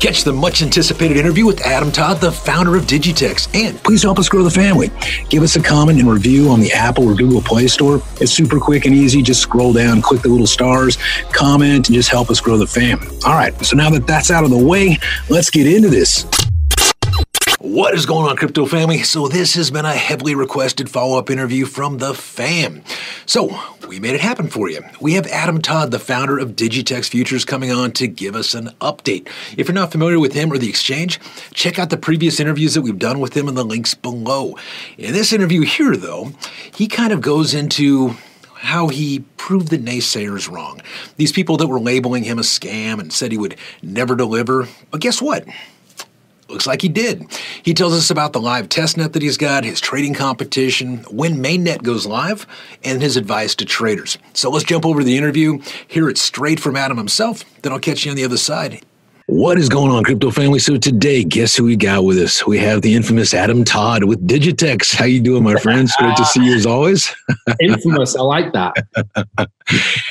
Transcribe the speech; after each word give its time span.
Catch 0.00 0.22
the 0.22 0.32
much 0.32 0.62
anticipated 0.62 1.16
interview 1.16 1.44
with 1.44 1.60
Adam 1.62 1.90
Todd, 1.90 2.18
the 2.18 2.30
founder 2.30 2.76
of 2.76 2.84
Digitex. 2.84 3.48
And 3.52 3.82
please 3.82 4.02
help 4.02 4.18
us 4.20 4.28
grow 4.28 4.44
the 4.44 4.50
family. 4.50 4.90
Give 5.28 5.42
us 5.42 5.56
a 5.56 5.62
comment 5.62 5.98
and 5.98 6.08
review 6.08 6.50
on 6.50 6.60
the 6.60 6.72
Apple 6.72 7.08
or 7.08 7.14
Google 7.14 7.42
Play 7.42 7.66
Store. 7.66 8.00
It's 8.20 8.30
super 8.30 8.60
quick 8.60 8.84
and 8.84 8.94
easy. 8.94 9.22
Just 9.22 9.40
scroll 9.40 9.72
down, 9.72 10.00
click 10.00 10.22
the 10.22 10.28
little 10.28 10.46
stars, 10.46 10.98
comment, 11.32 11.88
and 11.88 11.94
just 11.94 12.10
help 12.10 12.30
us 12.30 12.40
grow 12.40 12.56
the 12.56 12.66
family. 12.66 13.08
All 13.26 13.34
right, 13.34 13.52
so 13.64 13.76
now 13.76 13.90
that 13.90 14.06
that's 14.06 14.30
out 14.30 14.44
of 14.44 14.50
the 14.50 14.64
way, 14.64 14.98
let's 15.28 15.50
get 15.50 15.66
into 15.66 15.88
this. 15.88 16.24
What 17.78 17.94
is 17.94 18.06
going 18.06 18.28
on, 18.28 18.36
crypto 18.36 18.66
family? 18.66 19.04
So, 19.04 19.28
this 19.28 19.54
has 19.54 19.70
been 19.70 19.84
a 19.84 19.94
heavily 19.94 20.34
requested 20.34 20.90
follow 20.90 21.16
up 21.16 21.30
interview 21.30 21.64
from 21.64 21.98
the 21.98 22.12
fam. 22.12 22.82
So, 23.24 23.56
we 23.86 24.00
made 24.00 24.16
it 24.16 24.20
happen 24.20 24.48
for 24.48 24.68
you. 24.68 24.82
We 25.00 25.12
have 25.12 25.28
Adam 25.28 25.62
Todd, 25.62 25.92
the 25.92 26.00
founder 26.00 26.40
of 26.40 26.56
Digitex 26.56 27.08
Futures, 27.08 27.44
coming 27.44 27.70
on 27.70 27.92
to 27.92 28.08
give 28.08 28.34
us 28.34 28.52
an 28.54 28.70
update. 28.80 29.28
If 29.56 29.68
you're 29.68 29.76
not 29.76 29.92
familiar 29.92 30.18
with 30.18 30.32
him 30.32 30.52
or 30.52 30.58
the 30.58 30.68
exchange, 30.68 31.20
check 31.54 31.78
out 31.78 31.90
the 31.90 31.96
previous 31.96 32.40
interviews 32.40 32.74
that 32.74 32.82
we've 32.82 32.98
done 32.98 33.20
with 33.20 33.36
him 33.36 33.46
in 33.46 33.54
the 33.54 33.64
links 33.64 33.94
below. 33.94 34.56
In 34.96 35.12
this 35.12 35.32
interview 35.32 35.60
here, 35.60 35.96
though, 35.96 36.32
he 36.74 36.88
kind 36.88 37.12
of 37.12 37.20
goes 37.20 37.54
into 37.54 38.16
how 38.56 38.88
he 38.88 39.20
proved 39.36 39.68
the 39.68 39.78
naysayers 39.78 40.50
wrong. 40.50 40.82
These 41.16 41.30
people 41.30 41.56
that 41.58 41.68
were 41.68 41.78
labeling 41.78 42.24
him 42.24 42.40
a 42.40 42.42
scam 42.42 42.98
and 42.98 43.12
said 43.12 43.30
he 43.30 43.38
would 43.38 43.54
never 43.82 44.16
deliver. 44.16 44.66
But 44.90 45.00
guess 45.00 45.22
what? 45.22 45.46
Looks 46.48 46.66
like 46.66 46.80
he 46.80 46.88
did. 46.88 47.26
He 47.62 47.74
tells 47.74 47.92
us 47.92 48.10
about 48.10 48.32
the 48.32 48.40
live 48.40 48.68
testnet 48.68 49.12
that 49.12 49.22
he's 49.22 49.36
got, 49.36 49.64
his 49.64 49.80
trading 49.80 50.14
competition, 50.14 51.04
when 51.10 51.42
mainnet 51.42 51.82
goes 51.82 52.06
live, 52.06 52.46
and 52.82 53.02
his 53.02 53.16
advice 53.18 53.54
to 53.56 53.66
traders. 53.66 54.16
So 54.32 54.50
let's 54.50 54.64
jump 54.64 54.86
over 54.86 55.00
to 55.00 55.04
the 55.04 55.18
interview, 55.18 55.60
hear 55.86 56.08
it 56.08 56.16
straight 56.16 56.58
from 56.58 56.74
Adam 56.76 56.96
himself, 56.96 57.44
then 57.62 57.72
I'll 57.72 57.78
catch 57.78 58.04
you 58.04 58.10
on 58.10 58.16
the 58.16 58.24
other 58.24 58.38
side 58.38 58.82
what 59.28 59.58
is 59.58 59.68
going 59.68 59.92
on, 59.92 60.04
crypto 60.04 60.30
family? 60.30 60.58
So 60.58 60.78
today, 60.78 61.22
guess 61.22 61.54
who 61.54 61.64
we 61.64 61.76
got 61.76 62.02
with 62.04 62.16
us? 62.16 62.46
We 62.46 62.56
have 62.60 62.80
the 62.80 62.94
infamous 62.94 63.34
Adam 63.34 63.62
Todd 63.62 64.04
with 64.04 64.26
Digitex. 64.26 64.94
How 64.94 65.04
you 65.04 65.20
doing, 65.20 65.42
my 65.42 65.56
friends? 65.56 65.94
Great 65.98 66.16
to 66.16 66.24
see 66.24 66.46
you 66.46 66.56
as 66.56 66.64
always. 66.64 67.14
infamous, 67.60 68.16
I 68.16 68.22
like 68.22 68.54
that. 68.54 68.74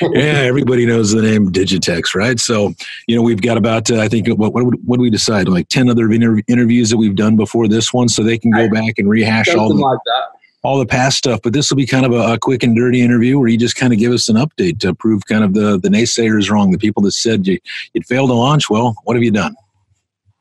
yeah, 0.00 0.38
everybody 0.44 0.86
knows 0.86 1.10
the 1.10 1.20
name 1.20 1.50
Digitex, 1.50 2.14
right? 2.14 2.38
So 2.38 2.74
you 3.08 3.16
know 3.16 3.22
we've 3.22 3.42
got 3.42 3.56
about 3.56 3.90
uh, 3.90 3.98
I 3.98 4.08
think 4.08 4.28
what 4.28 4.54
what 4.54 4.62
what 4.84 4.98
do 4.98 5.02
we 5.02 5.10
decide? 5.10 5.48
Like 5.48 5.68
ten 5.68 5.90
other 5.90 6.12
inter- 6.12 6.40
interviews 6.46 6.90
that 6.90 6.96
we've 6.96 7.16
done 7.16 7.34
before 7.34 7.66
this 7.66 7.92
one, 7.92 8.08
so 8.08 8.22
they 8.22 8.38
can 8.38 8.52
go 8.52 8.70
back 8.70 8.94
and 8.98 9.10
rehash 9.10 9.46
Something 9.46 9.82
all. 9.82 9.90
like 9.90 10.00
that 10.06 10.37
all 10.62 10.78
the 10.78 10.86
past 10.86 11.18
stuff. 11.18 11.40
But 11.42 11.52
this 11.52 11.70
will 11.70 11.76
be 11.76 11.86
kind 11.86 12.04
of 12.04 12.12
a, 12.12 12.34
a, 12.34 12.38
quick 12.38 12.62
and 12.62 12.74
dirty 12.74 13.00
interview 13.00 13.38
where 13.38 13.48
you 13.48 13.56
just 13.56 13.76
kind 13.76 13.92
of 13.92 13.98
give 13.98 14.12
us 14.12 14.28
an 14.28 14.36
update 14.36 14.80
to 14.80 14.94
prove 14.94 15.22
kind 15.26 15.44
of 15.44 15.54
the, 15.54 15.78
the 15.78 15.88
naysayers 15.88 16.50
wrong, 16.50 16.70
the 16.70 16.78
people 16.78 17.02
that 17.04 17.12
said 17.12 17.46
you, 17.46 17.58
would 17.94 18.06
failed 18.06 18.30
to 18.30 18.34
launch. 18.34 18.68
Well, 18.68 18.96
what 19.04 19.14
have 19.14 19.22
you 19.22 19.30
done? 19.30 19.54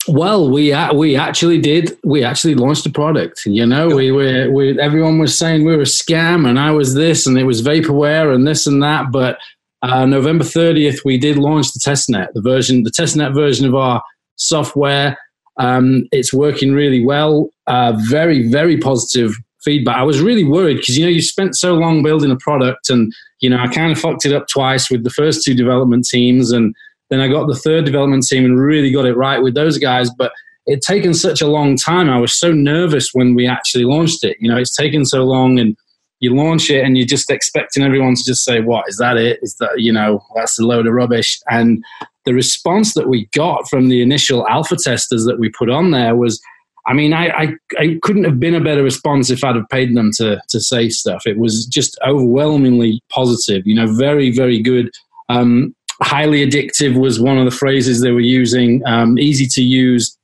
Well, 0.08 0.50
we 0.50 0.74
we 0.96 1.18
actually 1.18 1.60
did. 1.60 1.98
We 2.06 2.24
actually 2.24 2.56
launched 2.56 2.86
a 2.86 2.90
product. 2.90 3.46
You 3.46 3.66
know, 3.66 3.90
we 3.90 4.10
were 4.12 4.50
we, 4.50 4.80
everyone 4.80 5.20
was 5.20 5.38
saying 5.38 5.66
we 5.66 5.76
were 5.76 5.82
a 5.82 5.86
scam, 5.86 6.48
and 6.48 6.58
I 6.58 6.72
was 6.72 6.94
this, 6.94 7.28
and 7.28 7.38
it 7.38 7.44
was 7.44 7.62
vaporware, 7.62 8.34
and 8.34 8.48
this 8.48 8.66
and 8.68 8.82
that. 8.82 9.12
But 9.12 9.38
uh, 9.82 10.06
November 10.06 10.46
thirtieth, 10.46 11.02
we 11.04 11.18
did 11.18 11.38
launch 11.38 11.74
the 11.74 11.80
testnet, 11.80 12.32
the 12.34 12.42
version, 12.42 12.84
the 12.84 12.90
testnet 12.90 13.34
version 13.34 13.68
of 13.68 13.76
our 13.76 14.02
software. 14.38 15.18
Um, 15.58 16.08
it's 16.14 16.34
working 16.34 16.72
really 16.72 17.04
well. 17.04 17.50
Uh, 17.66 17.92
very 17.98 18.48
very 18.48 18.78
positive 18.78 19.36
feedback. 19.64 19.98
I 19.98 20.04
was 20.04 20.22
really 20.22 20.44
worried 20.44 20.78
because 20.78 20.98
you 20.98 21.06
know 21.06 21.12
you 21.12 21.22
spent 21.22 21.56
so 21.56 21.74
long 21.74 22.04
building 22.04 22.32
a 22.32 22.38
product, 22.38 22.90
and 22.90 23.14
you 23.40 23.50
know 23.50 23.58
I 23.58 23.68
kind 23.68 23.92
of 23.92 24.00
fucked 24.00 24.26
it 24.26 24.34
up 24.34 24.48
twice 24.48 24.90
with 24.90 25.04
the 25.04 25.10
first 25.10 25.44
two 25.44 25.54
development 25.54 26.08
teams, 26.08 26.52
and 26.52 26.76
then 27.10 27.20
I 27.20 27.28
got 27.28 27.48
the 27.48 27.56
third 27.56 27.86
development 27.86 28.26
team 28.28 28.46
and 28.46 28.60
really 28.60 28.92
got 28.92 29.06
it 29.06 29.16
right 29.16 29.42
with 29.42 29.56
those 29.56 29.78
guys. 29.78 30.10
But 30.18 30.32
it 30.66 30.82
taken 30.82 31.14
such 31.14 31.42
a 31.42 31.48
long 31.48 31.78
time. 31.78 32.10
I 32.10 32.20
was 32.20 32.38
so 32.38 32.52
nervous 32.52 33.12
when 33.14 33.36
we 33.36 33.48
actually 33.48 33.86
launched 33.86 34.24
it. 34.24 34.38
You 34.40 34.50
know, 34.50 34.58
it's 34.58 34.76
taken 34.76 35.06
so 35.06 35.24
long, 35.24 35.60
and 35.60 35.78
you 36.20 36.36
launch 36.36 36.70
it, 36.70 36.84
and 36.84 36.98
you're 36.98 37.08
just 37.08 37.30
expecting 37.30 37.84
everyone 37.84 38.16
to 38.16 38.24
just 38.26 38.44
say, 38.44 38.62
"What 38.62 38.86
is 38.88 38.98
that? 38.98 39.18
It 39.18 39.40
is 39.42 39.56
that 39.60 39.80
you 39.80 39.94
know 39.94 40.22
that's 40.36 40.60
a 40.60 40.66
load 40.66 40.88
of 40.88 40.94
rubbish." 40.94 41.40
And 41.50 41.84
the 42.26 42.34
response 42.34 42.94
that 42.94 43.08
we 43.08 43.28
got 43.34 43.70
from 43.70 43.88
the 43.88 44.02
initial 44.02 44.46
alpha 44.50 44.76
testers 44.76 45.24
that 45.26 45.40
we 45.40 45.50
put 45.50 45.70
on 45.70 45.92
there 45.92 46.16
was 46.16 46.42
I 46.88 46.94
mean, 46.94 47.14
I, 47.14 47.28
I, 47.28 47.54
I, 47.78 48.00
couldn't 48.02 48.24
have 48.24 48.40
been 48.40 48.56
a 48.56 48.64
better 48.64 48.82
response 48.82 49.30
if 49.30 49.44
I'd 49.44 49.58
have 49.58 49.68
paid 49.70 49.94
them 49.94 50.10
to, 50.18 50.42
to 50.48 50.60
say 50.62 50.88
stuff. 50.88 51.24
It 51.26 51.38
was 51.38 51.66
just 51.66 52.00
overwhelmingly 52.08 53.02
positive, 53.10 53.68
you 53.68 53.76
know, 53.76 53.94
very, 53.94 54.32
very 54.32 54.62
good. 54.62 54.90
Um, 55.28 55.76
highly 56.02 56.50
addictive 56.50 56.98
was 56.98 57.20
one 57.20 57.38
of 57.38 57.44
the 57.44 57.52
phrases 57.52 58.02
they 58.02 58.12
were 58.12 58.22
using, 58.22 58.82
um, 58.86 59.20
easy 59.20 59.48
to 59.48 59.62
use. 59.62 60.18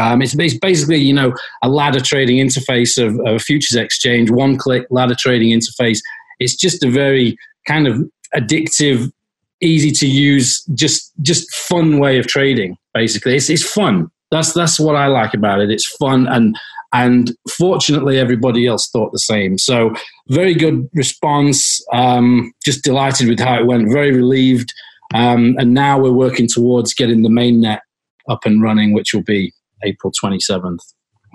Um, 0.00 0.22
it's, 0.22 0.34
it's, 0.38 0.56
basically, 0.56 0.96
you 0.96 1.12
know, 1.12 1.34
a 1.62 1.68
ladder 1.68 2.00
trading 2.00 2.38
interface 2.38 2.96
of, 2.96 3.20
of 3.26 3.34
a 3.34 3.38
futures 3.38 3.76
exchange, 3.76 4.30
one 4.30 4.56
click 4.56 4.86
ladder 4.90 5.16
trading 5.18 5.50
interface. 5.50 5.98
It's 6.38 6.56
just 6.56 6.82
a 6.84 6.90
very 6.90 7.36
kind 7.66 7.86
of 7.86 8.00
addictive, 8.34 9.12
easy 9.60 9.90
to 9.90 10.06
use, 10.06 10.64
just, 10.72 11.12
just 11.20 11.52
fun 11.54 11.98
way 11.98 12.18
of 12.18 12.26
trading, 12.26 12.78
basically. 12.94 13.36
It's, 13.36 13.50
it's 13.50 13.68
fun 13.68 14.10
that's 14.30 14.52
that's 14.52 14.78
what 14.78 14.96
I 14.96 15.06
like 15.06 15.34
about 15.34 15.60
it. 15.60 15.70
It's 15.70 15.86
fun 15.86 16.26
and 16.28 16.56
and 16.92 17.32
fortunately 17.50 18.18
everybody 18.18 18.66
else 18.66 18.88
thought 18.88 19.12
the 19.12 19.18
same. 19.18 19.58
So 19.58 19.94
very 20.28 20.54
good 20.54 20.88
response. 20.94 21.84
Um, 21.92 22.52
just 22.64 22.82
delighted 22.82 23.28
with 23.28 23.40
how 23.40 23.58
it 23.60 23.66
went. 23.66 23.92
Very 23.92 24.12
relieved. 24.12 24.72
Um, 25.14 25.56
and 25.58 25.74
now 25.74 25.98
we're 25.98 26.12
working 26.12 26.48
towards 26.48 26.94
getting 26.94 27.22
the 27.22 27.30
main 27.30 27.60
net 27.60 27.82
up 28.28 28.44
and 28.44 28.62
running, 28.62 28.92
which 28.92 29.12
will 29.12 29.22
be 29.22 29.52
April 29.84 30.12
27th. 30.12 30.80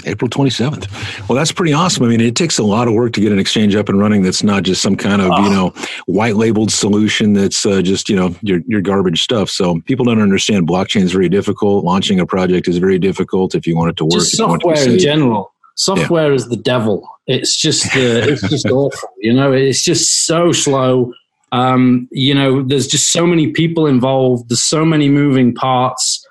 April 0.05 0.29
27th. 0.29 1.29
Well, 1.29 1.37
that's 1.37 1.51
pretty 1.51 1.73
awesome. 1.73 2.03
I 2.03 2.07
mean, 2.07 2.21
it 2.21 2.35
takes 2.35 2.57
a 2.57 2.63
lot 2.63 2.87
of 2.87 2.93
work 2.93 3.13
to 3.13 3.21
get 3.21 3.31
an 3.31 3.39
exchange 3.39 3.75
up 3.75 3.89
and 3.89 3.99
running 3.99 4.23
that's 4.23 4.43
not 4.43 4.63
just 4.63 4.81
some 4.81 4.95
kind 4.95 5.21
of, 5.21 5.31
oh. 5.31 5.43
you 5.43 5.49
know, 5.49 5.73
white 6.05 6.35
labeled 6.35 6.71
solution 6.71 7.33
that's 7.33 7.65
uh, 7.65 7.81
just, 7.81 8.09
you 8.09 8.15
know, 8.15 8.35
your, 8.41 8.61
your 8.67 8.81
garbage 8.81 9.21
stuff. 9.21 9.49
So 9.49 9.81
people 9.81 10.05
don't 10.05 10.21
understand 10.21 10.67
blockchain 10.67 11.03
is 11.03 11.11
very 11.11 11.29
difficult. 11.29 11.85
Launching 11.85 12.19
a 12.19 12.25
project 12.25 12.67
is 12.67 12.77
very 12.77 12.99
difficult 12.99 13.55
if 13.55 13.65
you 13.67 13.75
want 13.77 13.91
it 13.91 13.97
to 13.97 14.05
work. 14.05 14.13
Just 14.13 14.35
software 14.35 14.89
in 14.89 14.99
general. 14.99 15.53
Software 15.75 16.29
yeah. 16.29 16.35
is 16.35 16.49
the 16.49 16.57
devil. 16.57 17.07
It's 17.27 17.59
just, 17.59 17.85
uh, 17.87 17.89
it's 17.99 18.47
just 18.49 18.65
awful. 18.67 19.09
You 19.19 19.33
know, 19.33 19.53
it's 19.53 19.83
just 19.83 20.25
so 20.25 20.51
slow. 20.51 21.13
Um, 21.51 22.07
you 22.11 22.33
know, 22.33 22.63
there's 22.63 22.87
just 22.87 23.11
so 23.11 23.27
many 23.27 23.51
people 23.51 23.85
involved. 23.85 24.49
There's 24.49 24.63
so 24.63 24.83
many 24.83 25.07
moving 25.07 25.53
parts. 25.53 26.25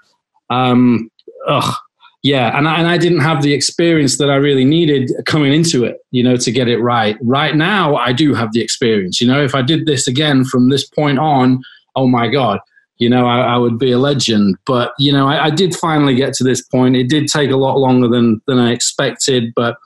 Um, 0.50 1.10
ugh, 1.48 1.74
yeah 2.22 2.56
and 2.56 2.69
I, 2.69 2.78
and 2.78 2.87
I 2.87 2.99
didn't 2.99 3.21
have 3.21 3.43
the 3.43 3.53
experience 3.53 4.19
that 4.19 4.31
i 4.31 4.37
really 4.37 4.65
needed 4.65 5.10
coming 5.27 5.53
into 5.53 5.84
it 5.84 5.99
you 6.10 6.22
know 6.22 6.37
to 6.37 6.50
get 6.50 6.69
it 6.69 6.78
right. 6.78 7.16
Right 7.21 7.56
now 7.56 7.97
i 7.97 8.12
do 8.12 8.34
have 8.34 8.53
the 8.53 8.60
experience 8.60 9.21
you 9.21 9.27
know. 9.27 9.43
If 9.43 9.55
i 9.55 9.62
did 9.62 9.87
this 9.87 10.06
again 10.06 10.44
from 10.44 10.69
this 10.69 10.87
point 10.87 11.19
on 11.19 11.60
oh 11.97 12.06
my 12.06 12.28
god 12.28 12.60
you 12.99 13.09
know 13.09 13.27
i, 13.27 13.41
I 13.41 13.56
would 13.56 13.78
be 13.78 13.93
a 13.93 13.99
legend. 13.99 14.56
But 14.66 14.93
you 14.99 15.12
know 15.12 15.28
I, 15.28 15.47
I, 15.47 15.50
did 15.50 15.75
finally 15.75 16.15
get 16.15 16.34
to 16.34 16.44
this 16.44 16.62
point. 16.62 16.97
It 16.97 17.09
did 17.09 17.27
take 17.27 17.50
a 17.50 17.56
lot 17.56 17.77
longer 17.78 18.09
than 18.09 18.41
than 18.47 18.59
i 18.59 18.72
expected 18.72 19.53
but 19.56 19.77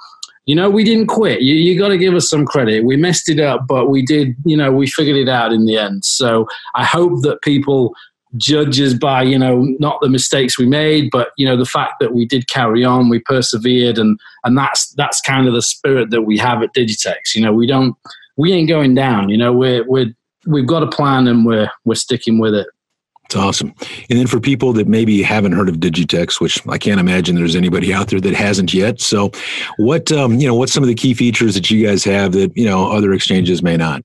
you 0.44 0.54
know 0.54 0.70
we 0.70 0.84
didn't 0.84 1.06
quit. 1.06 1.40
You, 1.40 1.54
you 1.54 1.78
got 1.78 1.88
to 1.88 1.98
give 1.98 2.14
us 2.14 2.30
some 2.30 2.46
credit. 2.46 2.84
We 2.84 2.96
messed 2.96 3.28
it 3.28 3.40
up 3.40 3.66
but 3.66 3.88
we 3.88 4.04
did 4.04 4.36
you 4.44 4.56
know 4.56 4.70
we 4.70 4.86
figured 4.86 5.16
it 5.16 5.28
out 5.28 5.52
in 5.52 5.64
the 5.64 5.78
end. 5.78 6.04
So 6.04 6.46
i 6.74 6.84
hope 6.84 7.22
that 7.22 7.40
people 7.42 7.94
judges 8.36 8.94
by 8.94 9.22
you 9.22 9.38
know 9.38 9.62
not 9.78 10.00
the 10.00 10.08
mistakes 10.08 10.58
we 10.58 10.66
made 10.66 11.10
but 11.10 11.30
you 11.36 11.46
know 11.46 11.56
the 11.56 11.64
fact 11.64 11.94
that 12.00 12.14
we 12.14 12.24
did 12.24 12.48
carry 12.48 12.84
on 12.84 13.08
we 13.08 13.18
persevered 13.18 13.98
and 13.98 14.18
and 14.44 14.56
that's 14.56 14.90
that's 14.94 15.20
kind 15.20 15.46
of 15.46 15.54
the 15.54 15.62
spirit 15.62 16.10
that 16.10 16.22
we 16.22 16.36
have 16.38 16.62
at 16.62 16.74
digitex 16.74 17.34
you 17.34 17.40
know 17.40 17.52
we 17.52 17.66
don't 17.66 17.96
we 18.36 18.52
ain't 18.52 18.68
going 18.68 18.94
down 18.94 19.28
you 19.28 19.36
know 19.36 19.52
we're 19.52 19.84
we're 19.88 20.12
we've 20.46 20.66
got 20.66 20.82
a 20.82 20.88
plan 20.88 21.26
and 21.26 21.44
we're 21.44 21.70
we're 21.84 21.94
sticking 21.94 22.38
with 22.38 22.54
it 22.54 22.66
it's 23.26 23.34
awesome. 23.34 23.74
And 24.08 24.20
then 24.20 24.28
for 24.28 24.38
people 24.38 24.72
that 24.74 24.86
maybe 24.86 25.20
haven't 25.20 25.50
heard 25.50 25.68
of 25.68 25.76
Digitex, 25.76 26.40
which 26.40 26.64
I 26.68 26.78
can't 26.78 27.00
imagine 27.00 27.34
there's 27.34 27.56
anybody 27.56 27.92
out 27.92 28.06
there 28.06 28.20
that 28.20 28.34
hasn't 28.34 28.72
yet. 28.72 29.00
So, 29.00 29.32
what 29.78 30.12
um, 30.12 30.38
you 30.38 30.46
know, 30.46 30.54
what's 30.54 30.72
some 30.72 30.84
of 30.84 30.88
the 30.88 30.94
key 30.94 31.12
features 31.12 31.56
that 31.56 31.68
you 31.68 31.84
guys 31.84 32.04
have 32.04 32.32
that 32.32 32.56
you 32.56 32.66
know 32.66 32.88
other 32.88 33.12
exchanges 33.12 33.64
may 33.64 33.76
not? 33.76 34.04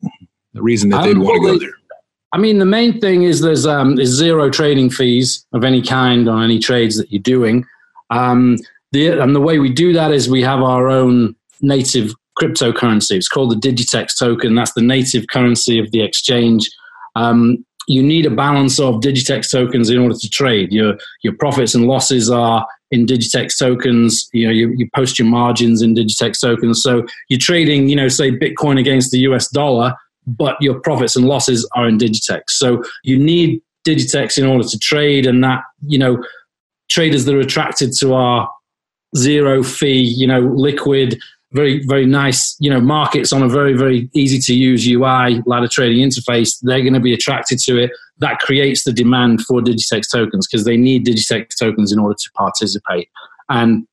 The 0.53 0.63
reason 0.63 0.89
that 0.89 1.03
they'd 1.03 1.15
um, 1.15 1.21
want 1.21 1.39
to 1.43 1.51
go 1.51 1.59
there. 1.59 1.75
I 2.33 2.37
mean, 2.37 2.59
the 2.59 2.65
main 2.65 2.99
thing 3.01 3.23
is 3.23 3.41
there's 3.41 3.65
um, 3.65 3.97
zero 4.05 4.49
trading 4.49 4.89
fees 4.89 5.45
of 5.53 5.63
any 5.63 5.81
kind 5.81 6.29
on 6.29 6.43
any 6.43 6.59
trades 6.59 6.97
that 6.97 7.11
you're 7.11 7.21
doing. 7.21 7.65
Um, 8.09 8.57
the, 8.91 9.21
and 9.21 9.35
the 9.35 9.41
way 9.41 9.59
we 9.59 9.71
do 9.71 9.93
that 9.93 10.11
is 10.11 10.29
we 10.29 10.41
have 10.41 10.61
our 10.61 10.87
own 10.89 11.35
native 11.61 12.13
cryptocurrency. 12.41 13.11
It's 13.11 13.27
called 13.27 13.51
the 13.51 13.69
Digitex 13.69 14.17
token. 14.17 14.55
That's 14.55 14.73
the 14.73 14.81
native 14.81 15.27
currency 15.27 15.79
of 15.79 15.91
the 15.91 16.03
exchange. 16.03 16.69
Um, 17.15 17.65
you 17.87 18.01
need 18.01 18.25
a 18.25 18.31
balance 18.31 18.79
of 18.79 18.95
Digitex 18.95 19.51
tokens 19.51 19.89
in 19.89 19.97
order 19.97 20.15
to 20.15 20.29
trade. 20.29 20.71
Your 20.71 20.97
your 21.23 21.33
profits 21.37 21.75
and 21.75 21.87
losses 21.87 22.29
are 22.29 22.65
in 22.91 23.05
Digitex 23.05 23.57
tokens. 23.57 24.29
You 24.33 24.47
know, 24.47 24.53
you, 24.53 24.73
you 24.77 24.89
post 24.95 25.17
your 25.17 25.27
margins 25.27 25.81
in 25.81 25.95
Digitex 25.95 26.39
tokens. 26.39 26.81
So 26.81 27.05
you're 27.27 27.39
trading, 27.39 27.89
you 27.89 27.95
know, 27.95 28.07
say 28.07 28.31
Bitcoin 28.31 28.79
against 28.79 29.11
the 29.11 29.19
US 29.19 29.49
dollar 29.49 29.95
but 30.27 30.55
your 30.61 30.79
profits 30.79 31.15
and 31.15 31.25
losses 31.25 31.67
are 31.75 31.87
in 31.87 31.97
Digitex. 31.97 32.43
So 32.49 32.83
you 33.03 33.17
need 33.17 33.61
Digitex 33.85 34.37
in 34.37 34.45
order 34.45 34.67
to 34.67 34.79
trade, 34.79 35.25
and 35.25 35.43
that 35.43 35.63
you 35.87 35.97
know 35.97 36.23
traders 36.89 37.25
that 37.25 37.35
are 37.35 37.39
attracted 37.39 37.93
to 37.99 38.13
our 38.13 38.49
zero 39.15 39.63
fee, 39.63 40.01
you 40.01 40.27
know, 40.27 40.39
liquid, 40.39 41.17
very 41.53 41.85
very 41.85 42.05
nice, 42.05 42.55
you 42.59 42.69
know, 42.69 42.79
markets 42.79 43.33
on 43.33 43.43
a 43.43 43.49
very 43.49 43.73
very 43.73 44.09
easy 44.13 44.39
to 44.39 44.53
use 44.53 44.87
UI 44.87 45.41
ladder 45.45 45.67
trading 45.67 46.07
interface. 46.07 46.57
They're 46.61 46.81
going 46.81 46.93
to 46.93 46.99
be 46.99 47.13
attracted 47.13 47.59
to 47.59 47.77
it. 47.77 47.91
That 48.19 48.39
creates 48.39 48.83
the 48.83 48.93
demand 48.93 49.41
for 49.41 49.61
Digitex 49.61 50.11
tokens 50.11 50.47
because 50.47 50.65
they 50.65 50.77
need 50.77 51.05
Digitex 51.05 51.49
tokens 51.59 51.91
in 51.91 51.99
order 51.99 52.15
to 52.15 52.31
participate. 52.35 53.09
And 53.49 53.85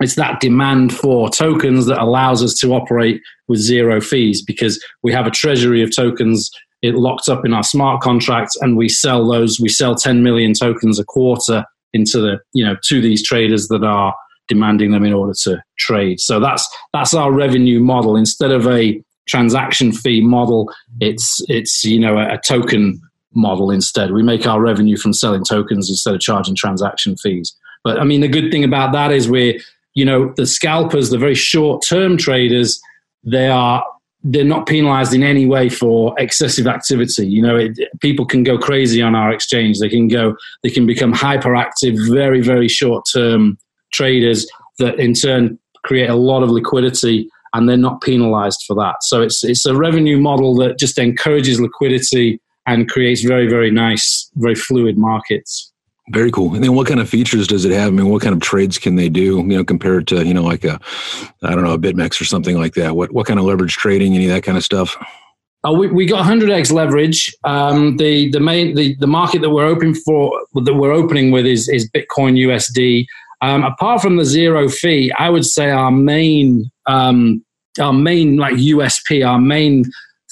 it's 0.00 0.16
that 0.16 0.40
demand 0.40 0.94
for 0.94 1.28
tokens 1.30 1.86
that 1.86 2.02
allows 2.02 2.42
us 2.42 2.54
to 2.54 2.74
operate 2.74 3.20
with 3.48 3.58
zero 3.58 4.00
fees 4.00 4.42
because 4.42 4.82
we 5.02 5.12
have 5.12 5.26
a 5.26 5.30
treasury 5.30 5.82
of 5.82 5.94
tokens 5.94 6.50
it 6.82 6.94
locked 6.94 7.28
up 7.28 7.44
in 7.44 7.54
our 7.54 7.62
smart 7.62 8.02
contracts 8.02 8.54
and 8.60 8.76
we 8.76 8.88
sell 8.88 9.26
those 9.26 9.58
we 9.58 9.68
sell 9.68 9.94
10 9.94 10.22
million 10.22 10.52
tokens 10.52 10.98
a 10.98 11.04
quarter 11.04 11.64
into 11.92 12.20
the 12.20 12.38
you 12.52 12.64
know 12.64 12.76
to 12.84 13.00
these 13.00 13.26
traders 13.26 13.68
that 13.68 13.82
are 13.82 14.14
demanding 14.48 14.92
them 14.92 15.04
in 15.04 15.12
order 15.12 15.32
to 15.42 15.62
trade. 15.78 16.20
So 16.20 16.40
that's 16.40 16.68
that's 16.92 17.14
our 17.14 17.32
revenue 17.32 17.80
model. 17.80 18.16
Instead 18.16 18.52
of 18.52 18.66
a 18.66 19.02
transaction 19.28 19.90
fee 19.90 20.20
model 20.20 20.72
it's 21.00 21.40
it's 21.48 21.84
you 21.84 21.98
know 21.98 22.16
a, 22.16 22.34
a 22.34 22.40
token 22.46 23.00
model 23.34 23.70
instead. 23.70 24.12
We 24.12 24.22
make 24.22 24.46
our 24.46 24.60
revenue 24.60 24.96
from 24.96 25.12
selling 25.12 25.44
tokens 25.44 25.90
instead 25.90 26.14
of 26.14 26.20
charging 26.20 26.54
transaction 26.54 27.16
fees. 27.16 27.56
But 27.82 27.98
i 28.00 28.04
mean 28.04 28.20
the 28.20 28.28
good 28.28 28.50
thing 28.50 28.64
about 28.64 28.92
that 28.92 29.12
is 29.12 29.28
we're 29.28 29.60
you 29.96 30.04
know, 30.04 30.32
the 30.36 30.46
scalpers, 30.46 31.10
the 31.10 31.18
very 31.18 31.34
short 31.34 31.82
term 31.88 32.16
traders, 32.16 32.80
they 33.24 33.48
are 33.48 33.84
they're 34.28 34.44
not 34.44 34.66
penalized 34.66 35.14
in 35.14 35.22
any 35.22 35.46
way 35.46 35.68
for 35.68 36.14
excessive 36.18 36.66
activity. 36.66 37.26
You 37.26 37.42
know, 37.42 37.56
it, 37.56 37.78
people 38.00 38.26
can 38.26 38.42
go 38.42 38.58
crazy 38.58 39.00
on 39.00 39.14
our 39.14 39.32
exchange. 39.32 39.78
They 39.78 39.88
can 39.88 40.08
go, 40.08 40.36
they 40.62 40.70
can 40.70 40.84
become 40.84 41.12
hyperactive, 41.12 41.96
very, 42.12 42.40
very 42.40 42.68
short 42.68 43.04
term 43.12 43.56
traders 43.92 44.46
that 44.78 44.98
in 44.98 45.14
turn 45.14 45.58
create 45.84 46.10
a 46.10 46.16
lot 46.16 46.42
of 46.42 46.50
liquidity 46.50 47.28
and 47.54 47.68
they're 47.68 47.76
not 47.76 48.02
penalized 48.02 48.64
for 48.66 48.74
that. 48.74 48.96
So 49.02 49.22
it's, 49.22 49.44
it's 49.44 49.64
a 49.64 49.76
revenue 49.76 50.18
model 50.18 50.56
that 50.56 50.78
just 50.78 50.98
encourages 50.98 51.60
liquidity 51.60 52.40
and 52.66 52.88
creates 52.88 53.22
very, 53.22 53.48
very 53.48 53.70
nice, 53.70 54.28
very 54.34 54.56
fluid 54.56 54.98
markets. 54.98 55.72
Very 56.10 56.30
cool. 56.30 56.54
And 56.54 56.62
then 56.62 56.74
what 56.74 56.86
kind 56.86 57.00
of 57.00 57.08
features 57.08 57.48
does 57.48 57.64
it 57.64 57.72
have? 57.72 57.88
I 57.88 57.90
mean, 57.90 58.08
what 58.08 58.22
kind 58.22 58.34
of 58.34 58.40
trades 58.40 58.78
can 58.78 58.94
they 58.94 59.08
do, 59.08 59.38
you 59.38 59.42
know, 59.42 59.64
compared 59.64 60.06
to, 60.08 60.24
you 60.24 60.32
know, 60.32 60.44
like 60.44 60.64
a, 60.64 60.78
I 61.42 61.50
don't 61.50 61.64
know, 61.64 61.72
a 61.72 61.78
BitMEX 61.78 62.20
or 62.20 62.24
something 62.24 62.56
like 62.56 62.74
that? 62.74 62.94
What, 62.94 63.12
what 63.12 63.26
kind 63.26 63.40
of 63.40 63.44
leverage 63.44 63.74
trading, 63.74 64.14
any 64.14 64.26
of 64.26 64.30
that 64.30 64.44
kind 64.44 64.56
of 64.56 64.62
stuff? 64.62 64.96
Oh, 65.64 65.72
we, 65.72 65.88
we 65.88 66.06
got 66.06 66.24
100x 66.24 66.70
leverage. 66.70 67.34
Um, 67.42 67.96
the 67.96 68.30
the 68.30 68.38
main 68.38 68.76
the, 68.76 68.94
the 69.00 69.08
market 69.08 69.40
that 69.40 69.50
we're 69.50 69.66
open 69.66 69.96
for 69.96 70.30
that 70.54 70.74
we're 70.74 70.92
opening 70.92 71.32
with 71.32 71.44
is 71.44 71.68
is 71.68 71.90
Bitcoin 71.90 72.38
USD. 72.38 73.04
Um, 73.40 73.64
apart 73.64 74.00
from 74.00 74.16
the 74.16 74.24
zero 74.24 74.68
fee, 74.68 75.12
I 75.18 75.28
would 75.28 75.44
say 75.44 75.70
our 75.70 75.90
main 75.90 76.70
um, 76.86 77.44
our 77.80 77.92
main 77.92 78.36
like 78.36 78.54
USP, 78.54 79.26
our 79.26 79.40
main 79.40 79.84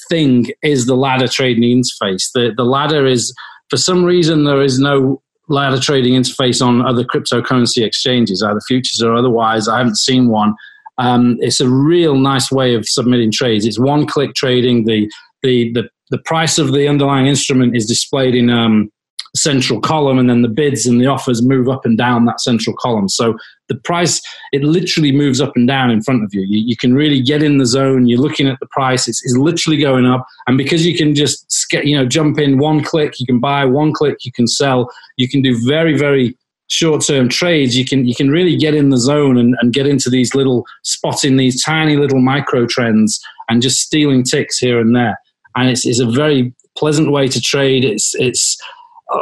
thing 0.09 0.53
is 0.62 0.87
the 0.87 0.94
ladder 0.94 1.26
trading 1.26 1.82
interface. 1.82 2.31
The 2.32 2.53
the 2.56 2.65
ladder 2.65 3.05
is 3.05 3.35
for 3.71 3.76
some 3.76 4.05
reason 4.05 4.44
there 4.44 4.62
is 4.62 4.79
no 4.79 5.21
ladder 5.49 5.79
trading 5.79 6.14
interface 6.14 6.64
on 6.64 6.85
other 6.85 7.05
cryptocurrency 7.05 7.85
exchanges, 7.85 8.43
either 8.43 8.61
futures 8.67 9.02
or 9.02 9.14
otherwise. 9.14 9.69
I 9.69 9.79
haven't 9.79 9.99
seen 9.99 10.29
one. 10.29 10.55
Um, 10.99 11.37
it's 11.41 11.61
a 11.61 11.69
real 11.69 12.17
nice 12.17 12.50
way 12.50 12.75
of 12.75 12.88
submitting 12.88 13.32
trades. 13.32 13.67
It's 13.67 13.79
one 13.79 14.06
click 14.06 14.35
trading. 14.35 14.85
The, 14.85 15.11
the, 15.43 15.73
the, 15.73 15.88
the 16.11 16.19
price 16.19 16.58
of 16.58 16.73
the 16.73 16.88
underlying 16.88 17.26
instrument 17.26 17.76
is 17.76 17.87
displayed 17.87 18.35
in 18.35 18.49
um, 18.50 18.91
central 19.34 19.81
column 19.81 20.19
and 20.19 20.31
then 20.31 20.42
the 20.42 20.48
bids 20.48 20.86
and 20.86 21.00
the 21.00 21.06
offers 21.06 21.42
move 21.42 21.69
up 21.69 21.84
and 21.84 21.98
down 21.98 22.25
that 22.25 22.40
central 22.40 22.76
column. 22.76 23.08
So 23.08 23.36
the 23.69 23.75
price 23.75 24.22
it 24.52 24.62
literally 24.62 25.10
moves 25.10 25.40
up 25.40 25.52
and 25.56 25.66
down 25.66 25.90
in 25.90 26.02
front 26.02 26.22
of 26.22 26.32
you. 26.32 26.42
You, 26.42 26.60
you 26.60 26.76
can 26.76 26.94
really 26.94 27.20
get 27.20 27.42
in 27.42 27.58
the 27.58 27.66
zone 27.66 28.06
you're 28.06 28.20
looking 28.20 28.48
at 28.48 28.60
the 28.60 28.66
price 28.66 29.08
it's, 29.08 29.25
it's 29.25 29.36
literally 29.36 29.78
going 29.78 30.06
up. 30.06 30.26
And 30.46 30.56
because 30.56 30.86
you 30.86 30.96
can 30.96 31.14
just 31.14 31.66
get 31.70 31.86
you 31.86 31.96
know 31.96 32.06
jump 32.06 32.38
in 32.38 32.58
one 32.58 32.82
click 32.82 33.19
you 33.19 33.26
can 33.26 33.40
buy 33.40 33.64
one 33.64 33.92
click 33.92 34.25
you 34.25 34.32
can 34.32 34.46
sell. 34.46 34.90
You 35.16 35.28
can 35.28 35.42
do 35.42 35.58
very 35.66 35.98
very 35.98 36.37
short-term 36.69 37.28
trades. 37.28 37.76
You 37.76 37.84
can 37.84 38.06
you 38.06 38.14
can 38.14 38.30
really 38.30 38.56
get 38.56 38.75
in 38.75 38.90
the 38.90 38.98
zone 38.98 39.37
and, 39.37 39.54
and 39.60 39.72
get 39.72 39.87
into 39.87 40.10
these 40.10 40.34
little 40.34 40.64
spotting 40.82 41.37
these 41.37 41.62
tiny 41.62 41.96
little 41.96 42.20
micro 42.20 42.66
trends 42.66 43.20
and 43.48 43.62
just 43.62 43.80
stealing 43.80 44.22
ticks 44.22 44.58
here 44.58 44.80
and 44.80 44.94
there. 44.94 45.19
And 45.56 45.69
it's, 45.69 45.87
it's 45.87 46.00
a 46.00 46.10
very 46.10 46.54
pleasant 46.76 47.12
way 47.12 47.28
to 47.28 47.40
trade. 47.40 47.84
It's 47.84 48.14
it's 48.16 48.58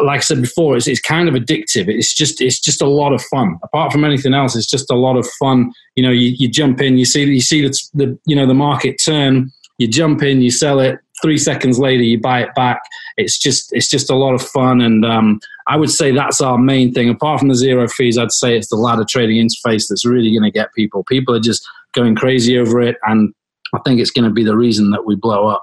like 0.04 0.18
I 0.18 0.20
said 0.20 0.40
before, 0.40 0.76
it's, 0.76 0.88
it's 0.88 1.00
kind 1.00 1.28
of 1.28 1.34
addictive. 1.34 1.88
It's 1.88 2.14
just 2.14 2.40
it's 2.40 2.60
just 2.60 2.82
a 2.82 2.88
lot 2.88 3.12
of 3.12 3.22
fun. 3.24 3.58
Apart 3.62 3.92
from 3.92 4.04
anything 4.04 4.34
else, 4.34 4.56
it's 4.56 4.66
just 4.66 4.90
a 4.90 4.96
lot 4.96 5.16
of 5.16 5.26
fun. 5.38 5.72
You 5.96 6.02
know, 6.02 6.10
you, 6.10 6.34
you 6.38 6.48
jump 6.48 6.80
in, 6.80 6.98
you 6.98 7.04
see 7.04 7.24
you 7.24 7.40
see 7.40 7.62
the, 7.62 7.78
the 7.94 8.18
you 8.26 8.36
know 8.36 8.46
the 8.46 8.54
market 8.54 9.00
turn. 9.02 9.50
You 9.78 9.88
jump 9.88 10.22
in, 10.22 10.42
you 10.42 10.50
sell 10.50 10.80
it. 10.80 10.98
Three 11.22 11.38
seconds 11.38 11.78
later, 11.78 12.02
you 12.02 12.20
buy 12.20 12.42
it 12.42 12.54
back. 12.54 12.82
It's 13.16 13.38
just 13.38 13.72
it's 13.72 13.88
just 13.88 14.10
a 14.10 14.16
lot 14.16 14.34
of 14.34 14.42
fun, 14.42 14.80
and 14.80 15.04
um, 15.04 15.40
I 15.68 15.76
would 15.76 15.90
say 15.90 16.10
that's 16.10 16.40
our 16.40 16.58
main 16.58 16.92
thing. 16.92 17.08
Apart 17.08 17.40
from 17.40 17.48
the 17.48 17.54
zero 17.54 17.88
fees, 17.88 18.18
I'd 18.18 18.32
say 18.32 18.56
it's 18.56 18.68
the 18.68 18.76
ladder 18.76 19.04
trading 19.08 19.36
interface 19.36 19.86
that's 19.88 20.04
really 20.04 20.30
going 20.30 20.42
to 20.42 20.50
get 20.50 20.74
people. 20.74 21.04
People 21.04 21.34
are 21.34 21.40
just 21.40 21.66
going 21.94 22.14
crazy 22.16 22.58
over 22.58 22.80
it, 22.80 22.96
and 23.06 23.32
I 23.74 23.78
think 23.84 24.00
it's 24.00 24.10
going 24.10 24.24
to 24.24 24.34
be 24.34 24.44
the 24.44 24.56
reason 24.56 24.90
that 24.90 25.04
we 25.04 25.14
blow 25.14 25.46
up. 25.46 25.62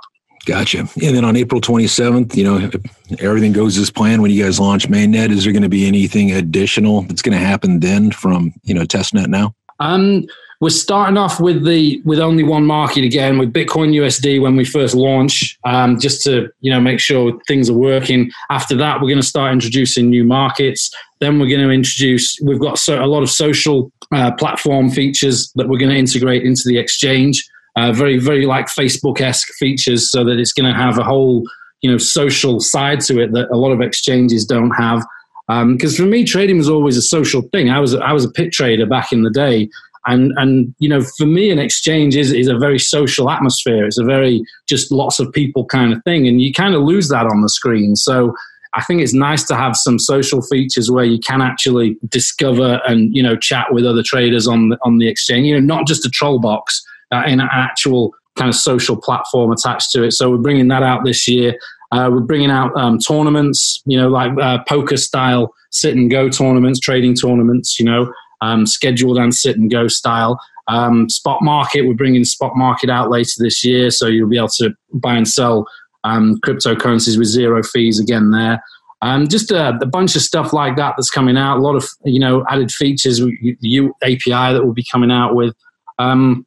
Gotcha. 0.50 0.80
And 0.80 1.16
then 1.16 1.24
on 1.24 1.36
April 1.36 1.62
27th, 1.62 2.36
you 2.36 2.44
know, 2.44 2.72
everything 3.19 3.54
goes 3.54 3.78
as 3.78 3.92
planned 3.92 4.24
when 4.24 4.31
you 4.31 4.44
guys 4.44 4.60
launch 4.60 4.90
mainnet. 4.90 5.30
Is 5.30 5.44
there 5.44 5.54
going 5.54 5.62
to 5.62 5.69
be 5.69 5.88
anything 5.88 6.31
additional 6.31 7.04
that's 7.04 7.22
going 7.22 7.38
to 7.38 7.46
happen 7.46 7.81
then 7.81 8.10
from, 8.10 8.51
you 8.63 8.74
know, 8.74 8.81
testnet 8.81 9.28
now? 9.28 9.54
Um, 9.80 10.25
we're 10.60 10.72
starting 10.72 11.18
off 11.18 11.40
with 11.40 11.66
the 11.68 12.01
with 12.04 12.19
only 12.19 12.42
one 12.42 12.66
market 12.66 13.04
again 13.04 13.38
with 13.38 13.54
Bitcoin 13.54 13.94
USD 13.94 14.42
when 14.42 14.56
we 14.56 14.66
first 14.66 14.96
launch, 14.96 15.57
um, 15.66 16.00
just 16.00 16.24
to 16.24 16.50
you 16.62 16.72
know 16.72 16.81
make 16.81 17.00
sure 17.00 17.40
things 17.48 17.69
are 17.69 17.78
working. 17.78 18.31
After 18.50 18.75
that, 18.78 18.95
we're 18.95 19.07
going 19.07 19.22
to 19.22 19.28
start 19.28 19.54
introducing 19.54 20.10
new 20.10 20.24
markets. 20.24 20.90
Then 21.19 21.40
we're 21.40 21.48
going 21.48 21.66
to 21.66 21.69
introduce. 21.69 22.38
We've 22.44 22.60
got 22.60 22.80
so, 22.80 23.02
a 23.02 23.06
lot 23.06 23.22
of 23.22 23.30
social 23.30 23.92
uh, 24.12 24.31
platform 24.31 24.90
features 24.90 25.52
that 25.56 25.69
we're 25.69 25.78
going 25.78 25.92
to 25.92 25.98
integrate 25.98 26.44
into 26.44 26.63
the 26.66 26.80
exchange 26.80 27.48
uh, 27.80 27.94
very 27.94 28.20
very 28.20 28.46
like 28.46 28.68
Facebook 28.68 29.22
esque 29.22 29.54
features, 29.54 30.12
so 30.12 30.24
that 30.26 30.38
it's 30.38 30.52
going 30.52 30.72
to 30.72 30.78
have 30.78 30.98
a 30.98 31.04
whole 31.04 31.44
you 31.81 31.90
know 31.90 31.98
social 31.98 32.60
side 32.60 33.00
to 33.02 33.22
it 33.22 33.31
that 33.31 33.50
a 33.52 33.58
lot 33.58 33.72
of 33.72 33.81
exchanges 33.81 34.46
don't 34.46 34.72
have. 34.72 35.02
Because 35.48 36.00
um, 36.00 36.06
for 36.06 36.10
me, 36.10 36.26
trading 36.26 36.57
was 36.57 36.69
always 36.69 36.98
a 36.98 37.02
social 37.02 37.42
thing. 37.54 37.69
I 37.69 37.80
was 37.80 37.95
I 37.95 38.12
was 38.12 38.26
a 38.26 38.31
pit 38.31 38.52
trader 38.52 38.86
back 38.86 39.12
in 39.12 39.24
the 39.24 39.30
day, 39.30 39.69
and 40.06 40.31
and 40.36 40.76
you 40.80 40.90
know 40.90 41.02
for 41.18 41.26
me, 41.26 41.52
an 41.52 41.59
exchange 41.59 42.16
is 42.16 42.31
is 42.33 42.48
a 42.48 42.57
very 42.57 42.80
social 42.80 43.30
atmosphere. 43.30 43.86
It's 43.86 43.98
a 43.98 44.04
very 44.04 44.44
just 44.68 44.92
lots 44.92 45.19
of 45.19 45.31
people 45.31 45.66
kind 45.66 45.94
of 45.94 46.04
thing, 46.04 46.28
and 46.28 46.42
you 46.42 46.54
kind 46.54 46.76
of 46.76 46.81
lose 46.81 47.07
that 47.09 47.26
on 47.26 47.42
the 47.42 47.50
screen. 47.50 47.95
So. 47.95 48.33
I 48.76 48.83
think 48.83 49.02
it's 49.02 49.16
nice 49.16 49.44
to 49.45 49.56
have 49.56 49.76
some 49.76 49.98
social 49.98 50.44
features 50.44 50.92
where 50.92 51.04
you 51.04 51.18
can 51.18 51.42
actually 51.42 51.98
discover 52.07 52.80
and 52.86 53.12
you 53.16 53.24
know 53.24 53.36
chat 53.36 53.74
with 53.74 53.83
other 53.83 54.04
traders 54.04 54.48
on 54.48 54.69
the, 54.69 54.78
on 54.83 55.00
the 55.00 55.07
exchange. 55.07 55.48
You 55.48 55.59
know, 55.59 55.76
not 55.76 55.88
just 55.88 56.06
a 56.06 56.09
troll 56.09 56.38
box, 56.38 56.86
uh, 57.11 57.23
in 57.25 57.39
an 57.39 57.49
actual 57.51 58.13
kind 58.37 58.49
of 58.49 58.56
social 58.56 58.95
platform 58.95 59.51
attached 59.51 59.92
to 59.92 60.04
it. 60.04 60.11
So 60.11 60.30
we're 60.30 60.37
bringing 60.37 60.68
that 60.69 60.83
out 60.83 61.04
this 61.04 61.28
year. 61.28 61.57
Uh, 61.92 62.09
we're 62.11 62.21
bringing 62.21 62.51
out 62.51 62.75
um, 62.78 62.99
tournaments, 62.99 63.81
you 63.85 63.97
know, 63.97 64.09
like 64.09 64.31
uh, 64.39 64.59
poker 64.68 64.97
style 64.97 65.54
sit 65.71 65.95
and 65.95 66.09
go 66.09 66.30
tournaments, 66.30 66.80
trading 66.80 67.16
tournaments, 67.16 67.80
you 67.80 67.85
know, 67.85 68.11
um, 68.42 68.66
scheduled 68.66 69.18
and 69.18 69.33
sit 69.33 69.57
and 69.57 69.71
go 69.71 69.87
style. 69.87 70.39
Um, 70.68 71.09
spot 71.09 71.42
market, 71.42 71.87
we're 71.87 71.95
bringing 71.95 72.23
spot 72.25 72.56
market 72.56 72.89
out 72.89 73.09
later 73.09 73.31
this 73.39 73.66
year, 73.66 73.89
so 73.89 74.06
you'll 74.07 74.30
be 74.30 74.37
able 74.37 74.49
to 74.59 74.71
buy 74.94 75.16
and 75.16 75.28
sell 75.28 75.68
um, 76.04 76.39
cryptocurrencies 76.45 77.18
with 77.18 77.28
zero 77.28 77.63
fees 77.63 77.99
again 77.99 78.31
there. 78.31 78.63
Um, 79.01 79.28
just 79.28 79.51
a, 79.51 79.69
a, 79.69 79.85
bunch 79.85 80.16
of 80.16 80.21
stuff 80.21 80.51
like 80.51 80.75
that 80.75 80.94
that's 80.95 81.09
coming 81.09 81.37
out. 81.37 81.57
A 81.57 81.61
lot 81.61 81.75
of 81.75 81.87
you 82.04 82.19
know 82.19 82.45
added 82.49 82.69
features, 82.71 83.19
the 83.19 83.89
API 84.04 84.54
that 84.54 84.61
we'll 84.63 84.73
be 84.73 84.85
coming 84.92 85.09
out 85.11 85.35
with. 85.35 85.56
Um, 85.97 86.45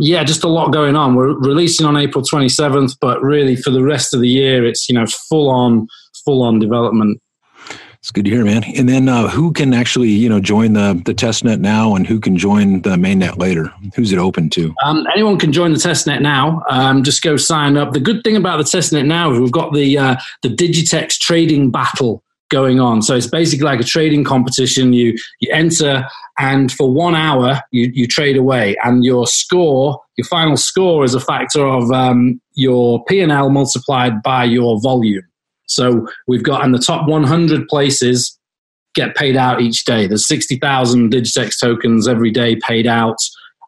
yeah, 0.00 0.24
just 0.24 0.44
a 0.44 0.48
lot 0.48 0.72
going 0.72 0.96
on. 0.96 1.14
We're 1.14 1.38
releasing 1.38 1.86
on 1.86 1.96
April 1.96 2.24
27th, 2.24 2.96
but 3.00 3.22
really 3.22 3.56
for 3.56 3.70
the 3.70 3.82
rest 3.82 4.14
of 4.14 4.20
the 4.20 4.28
year, 4.28 4.66
it's 4.66 4.88
you 4.88 4.94
know 4.94 5.06
full 5.06 5.48
on, 5.48 5.86
full 6.24 6.42
on 6.42 6.58
development. 6.58 7.20
It's 7.98 8.10
good 8.10 8.24
to 8.24 8.30
hear, 8.30 8.46
man. 8.46 8.64
And 8.78 8.88
then 8.88 9.10
uh, 9.10 9.28
who 9.28 9.52
can 9.52 9.74
actually 9.74 10.08
you 10.08 10.28
know 10.28 10.40
join 10.40 10.72
the 10.72 11.00
the 11.04 11.14
testnet 11.14 11.60
now, 11.60 11.94
and 11.94 12.06
who 12.06 12.18
can 12.18 12.36
join 12.36 12.82
the 12.82 12.96
mainnet 12.96 13.36
later? 13.36 13.72
Who's 13.94 14.12
it 14.12 14.18
open 14.18 14.48
to? 14.50 14.74
Um, 14.82 15.06
anyone 15.12 15.38
can 15.38 15.52
join 15.52 15.72
the 15.72 15.78
testnet 15.78 16.22
now. 16.22 16.62
Um, 16.70 17.02
just 17.02 17.22
go 17.22 17.36
sign 17.36 17.76
up. 17.76 17.92
The 17.92 18.00
good 18.00 18.24
thing 18.24 18.36
about 18.36 18.56
the 18.56 18.64
testnet 18.64 19.06
now 19.06 19.32
is 19.32 19.38
we've 19.38 19.52
got 19.52 19.74
the 19.74 19.98
uh, 19.98 20.16
the 20.42 20.48
Digitex 20.48 21.18
trading 21.18 21.70
battle 21.70 22.24
going 22.50 22.80
on. 22.80 23.00
So 23.00 23.16
it's 23.16 23.26
basically 23.26 23.64
like 23.64 23.80
a 23.80 23.84
trading 23.84 24.24
competition. 24.24 24.92
You 24.92 25.16
you 25.40 25.50
enter 25.52 26.06
and 26.38 26.72
for 26.72 26.92
one 26.92 27.14
hour 27.14 27.60
you, 27.70 27.90
you 27.94 28.06
trade 28.06 28.36
away, 28.36 28.76
and 28.82 29.04
your 29.04 29.26
score, 29.26 30.00
your 30.16 30.26
final 30.26 30.56
score, 30.56 31.04
is 31.04 31.14
a 31.14 31.20
factor 31.20 31.66
of 31.66 31.90
um, 31.90 32.40
your 32.54 33.04
P 33.04 33.20
and 33.20 33.32
L 33.32 33.50
multiplied 33.50 34.22
by 34.22 34.44
your 34.44 34.80
volume. 34.80 35.24
So 35.66 36.06
we've 36.26 36.42
got 36.42 36.64
in 36.64 36.72
the 36.72 36.78
top 36.78 37.08
100 37.08 37.68
places 37.68 38.36
get 38.94 39.14
paid 39.14 39.36
out 39.36 39.60
each 39.60 39.84
day. 39.84 40.06
There's 40.06 40.26
60,000 40.26 41.12
Digitex 41.12 41.60
tokens 41.60 42.08
every 42.08 42.30
day 42.30 42.56
paid 42.56 42.86
out. 42.86 43.18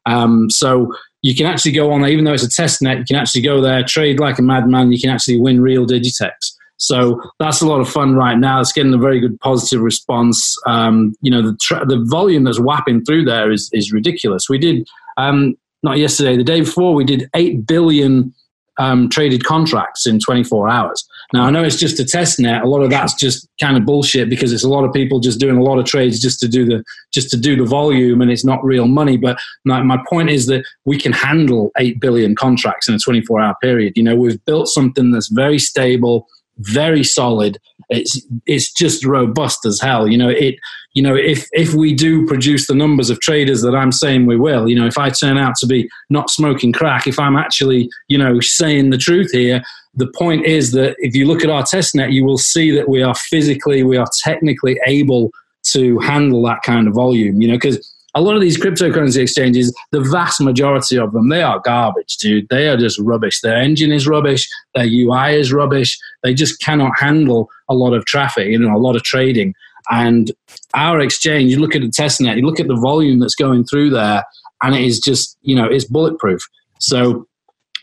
Um, 0.07 0.51
so 0.51 0.93
you 1.23 1.37
can 1.37 1.47
actually 1.47 1.73
go 1.73 1.93
on 1.93 2.01
there, 2.01 2.11
even 2.11 2.25
though 2.25 2.33
it's 2.33 2.43
a 2.43 2.49
test 2.49 2.83
net, 2.83 2.99
you 2.99 3.05
can 3.05 3.17
actually 3.17 3.43
go 3.43 3.61
there, 3.61 3.85
trade 3.85 4.19
like 4.19 4.39
a 4.39 4.43
madman. 4.43 4.91
You 4.91 5.01
can 5.01 5.11
actually 5.11 5.39
win 5.39 5.61
real 5.61 5.87
Digitex. 5.87 6.33
So 6.79 7.21
that's 7.39 7.61
a 7.61 7.67
lot 7.67 7.81
of 7.81 7.89
fun 7.89 8.15
right 8.15 8.37
now. 8.37 8.61
It's 8.61 8.73
getting 8.73 8.95
a 8.95 8.99
very 8.99 9.21
good 9.21 9.39
positive 9.41 9.81
response. 9.81 10.57
Um, 10.67 11.15
you 11.21 11.31
know, 11.31 11.43
the, 11.43 11.85
the 11.87 12.05
volume 12.09 12.45
that's 12.45 12.61
whapping 12.61 13.05
through 13.05 13.25
there 13.25 13.53
is, 13.53 13.71
is 13.73 13.93
ridiculous. 13.93 14.49
We 14.49 14.59
did, 14.59 14.89
um, 15.17 15.55
not 15.83 15.99
yesterday, 15.99 16.37
the 16.37 16.45
day 16.45 16.61
before, 16.61 16.95
we 16.95 17.05
did 17.05 17.29
8 17.35 17.67
billion 17.67 18.35
um, 18.79 19.09
traded 19.09 19.45
contracts 19.45 20.07
in 20.07 20.19
24 20.19 20.69
hours. 20.69 21.07
Now 21.33 21.45
I 21.45 21.51
know 21.51 21.63
it's 21.63 21.77
just 21.77 22.01
a 22.01 22.05
test 22.05 22.39
net. 22.41 22.63
A 22.63 22.69
lot 22.69 22.83
of 22.83 22.91
that's 22.91 23.15
just 23.15 23.49
kind 23.61 23.77
of 23.77 23.85
bullshit 23.85 24.29
because 24.29 24.53
it's 24.53 24.65
a 24.65 24.69
lot 24.69 24.85
of 24.85 24.93
people 24.93 25.21
just 25.21 25.41
doing 25.41 25.57
a 25.57 25.63
lot 25.63 25.79
of 25.79 25.85
trades 25.85 26.21
just 26.21 26.41
to 26.41 26.49
do 26.49 26.65
the 26.65 26.83
just 27.13 27.31
to 27.31 27.37
do 27.37 27.57
the 27.57 27.65
volume, 27.65 28.21
and 28.21 28.31
it's 28.31 28.45
not 28.45 28.65
real 28.65 28.87
money. 28.87 29.17
But 29.17 29.39
my, 29.65 29.83
my 29.83 30.03
point 30.09 30.31
is 30.31 30.47
that 30.47 30.65
we 30.85 30.99
can 30.99 31.13
handle 31.13 31.71
eight 31.79 32.01
billion 32.01 32.35
contracts 32.35 32.89
in 32.89 32.95
a 32.95 32.99
24 32.99 33.41
hour 33.41 33.57
period. 33.63 33.95
You 33.97 34.03
know, 34.03 34.17
we've 34.17 34.43
built 34.45 34.69
something 34.69 35.11
that's 35.11 35.29
very 35.29 35.59
stable, 35.59 36.27
very 36.59 37.05
solid. 37.05 37.59
It's 37.89 38.25
it's 38.47 38.73
just 38.73 39.05
robust 39.05 39.67
as 39.67 39.81
hell. 39.81 40.09
You 40.09 40.19
know, 40.19 40.29
it 40.29 40.57
you 40.95 41.03
know, 41.03 41.15
if 41.15 41.49
if 41.53 41.75
we 41.75 41.95
do 41.95 42.27
produce 42.27 42.67
the 42.67 42.75
numbers 42.75 43.11
of 43.11 43.21
traders 43.21 43.63
that 43.63 43.75
I'm 43.75 43.93
saying 43.93 44.27
we 44.27 44.37
will, 44.37 44.69
you 44.69 44.79
know, 44.79 44.87
if 44.87 44.99
I 44.99 45.11
turn 45.11 45.39
out 45.39 45.55
to 45.57 45.67
be 45.67 45.89
not 46.11 46.31
smoking 46.31 46.73
crack, 46.73 47.07
if 47.07 47.19
I'm 47.19 47.37
actually, 47.37 47.89
you 48.09 48.19
know, 48.19 48.41
saying 48.41 48.91
the 48.91 48.99
truth 48.99 49.31
here, 49.33 49.63
the 49.95 50.11
point 50.19 50.45
is 50.47 50.73
that 50.73 50.97
if 50.99 51.15
you 51.15 51.27
look 51.27 51.45
at 51.45 51.51
our 51.51 51.65
test 51.65 51.95
net, 51.95 52.13
you 52.13 52.25
will 52.25 52.39
see 52.39 52.71
that 52.73 52.89
we 52.89 53.03
are 53.03 53.15
physically, 53.15 53.83
we 53.83 53.97
are 53.97 54.09
technically 54.23 54.79
able 54.87 55.31
to 55.65 55.99
handle 56.01 56.43
that 56.43 56.63
kind 56.63 56.89
of 56.89 56.95
volume, 56.95 57.41
you 57.41 57.49
know, 57.49 57.55
because 57.55 57.92
a 58.15 58.21
lot 58.21 58.35
of 58.35 58.43
these 58.43 58.59
cryptocurrency 58.59 59.23
exchanges, 59.23 59.75
the 59.91 60.01
vast 60.01 60.41
majority 60.41 60.99
of 60.99 61.13
them, 61.13 61.29
they 61.31 61.43
are 61.43 61.61
garbage, 61.61 62.17
dude. 62.19 62.49
They 62.51 62.69
are 62.69 62.77
just 62.77 62.99
rubbish. 62.99 63.41
Their 63.41 63.57
engine 63.57 63.91
is 63.91 64.07
rubbish. 64.07 64.49
Their 64.75 64.87
UI 64.87 65.35
is 65.39 65.53
rubbish. 65.53 65.99
They 66.23 66.35
just 66.35 66.61
cannot 66.61 66.99
handle 66.99 67.49
a 67.69 67.75
lot 67.75 67.95
of 67.95 68.05
traffic, 68.05 68.49
you 68.49 68.59
know, 68.59 68.75
a 68.75 68.79
lot 68.79 68.97
of 68.97 69.03
trading. 69.03 69.55
And 69.91 70.31
our 70.75 71.01
exchange, 71.01 71.51
you 71.51 71.59
look 71.59 71.75
at 71.75 71.81
the 71.81 71.89
testnet, 71.89 72.37
you 72.37 72.47
look 72.47 72.61
at 72.61 72.69
the 72.69 72.77
volume 72.77 73.19
that's 73.19 73.35
going 73.35 73.65
through 73.65 73.91
there, 73.91 74.25
and 74.63 74.75
it 74.75 74.83
is 74.83 75.01
just, 75.01 75.37
you 75.43 75.57
know, 75.57 75.65
it's 75.65 75.87
bulletproof. 75.87 76.41
So 76.79 77.27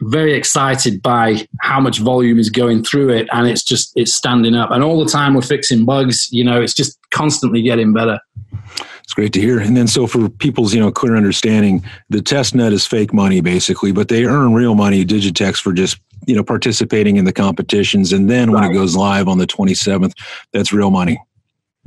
very 0.01 0.33
excited 0.33 1.01
by 1.01 1.45
how 1.61 1.79
much 1.79 1.99
volume 1.99 2.39
is 2.39 2.49
going 2.49 2.83
through 2.83 3.09
it 3.09 3.27
and 3.33 3.47
it's 3.47 3.63
just 3.63 3.91
it's 3.97 4.13
standing 4.13 4.55
up 4.55 4.71
and 4.71 4.81
all 4.81 5.03
the 5.03 5.09
time 5.09 5.33
we're 5.33 5.41
fixing 5.41 5.83
bugs 5.83 6.29
you 6.31 6.41
know 6.41 6.61
it's 6.61 6.73
just 6.73 6.97
constantly 7.11 7.61
getting 7.61 7.91
better 7.91 8.17
it's 9.09 9.15
great 9.15 9.33
to 9.33 9.41
hear 9.41 9.59
and 9.59 9.75
then 9.75 9.87
so 9.87 10.05
for 10.05 10.29
people's 10.29 10.71
you 10.71 10.79
know 10.79 10.91
clear 10.91 11.15
understanding 11.15 11.83
the 12.09 12.21
test 12.21 12.53
net 12.53 12.71
is 12.71 12.85
fake 12.85 13.11
money 13.11 13.41
basically 13.41 13.91
but 13.91 14.07
they 14.07 14.25
earn 14.25 14.53
real 14.53 14.75
money 14.75 15.03
digitex 15.03 15.59
for 15.59 15.73
just 15.73 15.99
you 16.27 16.35
know 16.35 16.43
participating 16.43 17.17
in 17.17 17.25
the 17.25 17.33
competitions 17.33 18.13
and 18.13 18.29
then 18.29 18.51
right. 18.51 18.61
when 18.61 18.71
it 18.71 18.73
goes 18.75 18.95
live 18.95 19.27
on 19.27 19.39
the 19.39 19.47
27th 19.47 20.13
that's 20.53 20.71
real 20.71 20.91
money 20.91 21.19